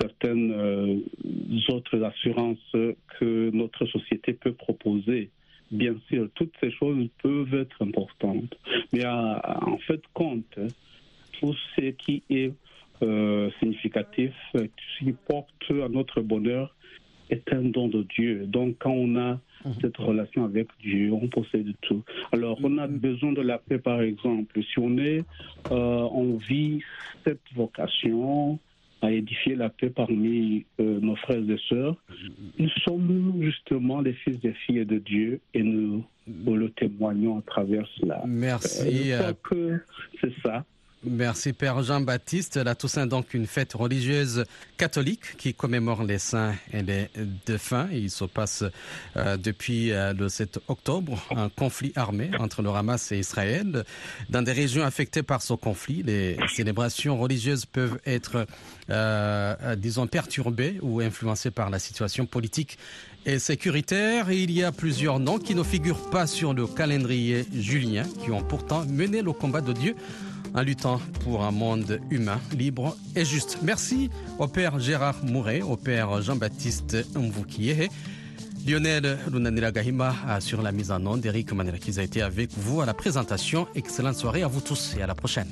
certaines 0.00 0.52
euh, 0.52 0.96
autres 1.70 2.02
assurances 2.02 2.76
que 3.18 3.50
notre 3.50 3.86
société 3.86 4.32
peut 4.32 4.52
proposer. 4.52 5.30
Bien 5.72 5.94
sûr, 6.08 6.28
toutes 6.34 6.54
ces 6.60 6.70
choses 6.70 7.08
peuvent 7.22 7.54
être 7.54 7.82
importantes, 7.82 8.56
mais 8.92 9.04
en 9.06 9.78
fait, 9.86 10.00
compte 10.14 10.58
tout 11.40 11.54
ce 11.76 11.90
qui 11.90 12.22
est 12.30 12.52
euh, 13.02 13.50
significatif, 13.60 14.32
qui 14.98 15.12
porte 15.26 15.48
à 15.70 15.88
notre 15.88 16.20
bonheur 16.20 16.74
est 17.30 17.52
un 17.52 17.62
don 17.62 17.88
de 17.88 18.02
Dieu. 18.02 18.46
Donc, 18.46 18.76
quand 18.78 18.92
on 18.92 19.16
a. 19.16 19.40
cette 19.80 19.96
relation 19.96 20.44
avec 20.44 20.68
Dieu, 20.80 21.12
on 21.12 21.28
possède 21.28 21.72
tout. 21.82 22.02
Alors, 22.32 22.58
on 22.62 22.78
a 22.78 22.86
mhm. 22.86 22.98
besoin 22.98 23.32
de 23.32 23.42
la 23.42 23.58
paix, 23.58 23.78
par 23.78 24.00
exemple. 24.00 24.62
Si 24.62 24.78
on 24.78 24.96
est, 24.98 25.24
euh, 25.70 26.08
on 26.12 26.36
vit 26.36 26.80
cette 27.24 27.40
vocation 27.54 28.58
à 29.02 29.10
édifier 29.10 29.54
la 29.54 29.70
paix 29.70 29.88
parmi 29.88 30.66
euh, 30.78 31.00
nos 31.00 31.16
frères 31.16 31.38
et 31.48 31.60
sœurs, 31.68 31.96
mhm. 32.08 32.34
nous 32.58 32.70
sommes 32.84 33.38
justement 33.42 34.00
les 34.00 34.12
fils 34.12 34.38
et 34.44 34.52
filles 34.52 34.86
de 34.86 34.98
Dieu 34.98 35.40
et 35.54 35.62
nous, 35.62 36.04
le 36.26 36.70
témoignons 36.70 37.38
à 37.38 37.42
travers 37.42 37.86
cela. 37.98 38.22
Merci. 38.26 39.12
Euh, 39.12 39.32
c'est 40.20 40.32
ça. 40.42 40.64
Merci 41.02 41.54
Père 41.54 41.82
Jean-Baptiste. 41.82 42.56
La 42.58 42.74
Toussaint 42.74 43.06
donc 43.06 43.32
une 43.32 43.46
fête 43.46 43.72
religieuse 43.72 44.44
catholique 44.76 45.34
qui 45.38 45.54
commémore 45.54 46.02
les 46.02 46.18
saints 46.18 46.54
et 46.74 46.82
les 46.82 47.08
défunts. 47.46 47.88
Il 47.90 48.10
se 48.10 48.26
passe 48.26 48.64
euh, 49.16 49.38
depuis 49.38 49.92
euh, 49.92 50.12
le 50.12 50.28
7 50.28 50.60
octobre 50.68 51.18
un 51.34 51.48
conflit 51.48 51.92
armé 51.96 52.30
entre 52.38 52.60
le 52.60 52.68
Hamas 52.68 53.12
et 53.12 53.18
Israël. 53.18 53.86
Dans 54.28 54.42
des 54.42 54.52
régions 54.52 54.84
affectées 54.84 55.22
par 55.22 55.40
ce 55.40 55.54
conflit, 55.54 56.02
les 56.02 56.36
célébrations 56.54 57.18
religieuses 57.18 57.64
peuvent 57.64 57.98
être, 58.04 58.46
euh, 58.90 59.76
disons, 59.76 60.06
perturbées 60.06 60.80
ou 60.82 61.00
influencées 61.00 61.50
par 61.50 61.70
la 61.70 61.78
situation 61.78 62.26
politique 62.26 62.76
et 63.24 63.38
sécuritaire. 63.38 64.30
il 64.30 64.50
y 64.50 64.62
a 64.62 64.70
plusieurs 64.70 65.18
noms 65.18 65.38
qui 65.38 65.54
ne 65.54 65.62
figurent 65.62 66.10
pas 66.10 66.26
sur 66.26 66.52
le 66.52 66.66
calendrier 66.66 67.46
julien, 67.54 68.04
qui 68.22 68.30
ont 68.30 68.42
pourtant 68.42 68.84
mené 68.84 69.22
le 69.22 69.32
combat 69.32 69.62
de 69.62 69.72
Dieu 69.72 69.96
en 70.54 70.62
luttant 70.62 71.00
pour 71.24 71.42
un 71.44 71.50
monde 71.50 72.00
humain, 72.10 72.40
libre 72.56 72.96
et 73.16 73.24
juste. 73.24 73.58
Merci 73.62 74.10
au 74.38 74.48
Père 74.48 74.78
Gérard 74.78 75.24
Mouret, 75.24 75.62
au 75.62 75.76
Père 75.76 76.22
Jean-Baptiste 76.22 76.96
Mvoukié. 77.14 77.88
Lionel 78.66 79.18
Lunanira 79.32 79.72
Gahima 79.72 80.14
sur 80.40 80.62
la 80.62 80.72
mise 80.72 80.90
en 80.90 81.04
onde. 81.06 81.24
Eric 81.24 81.50
qui 81.80 81.98
a 81.98 82.02
été 82.02 82.22
avec 82.22 82.50
vous 82.56 82.80
à 82.80 82.86
la 82.86 82.94
présentation. 82.94 83.66
Excellente 83.74 84.16
soirée 84.16 84.42
à 84.42 84.48
vous 84.48 84.60
tous 84.60 84.96
et 84.98 85.02
à 85.02 85.06
la 85.06 85.14
prochaine. 85.14 85.48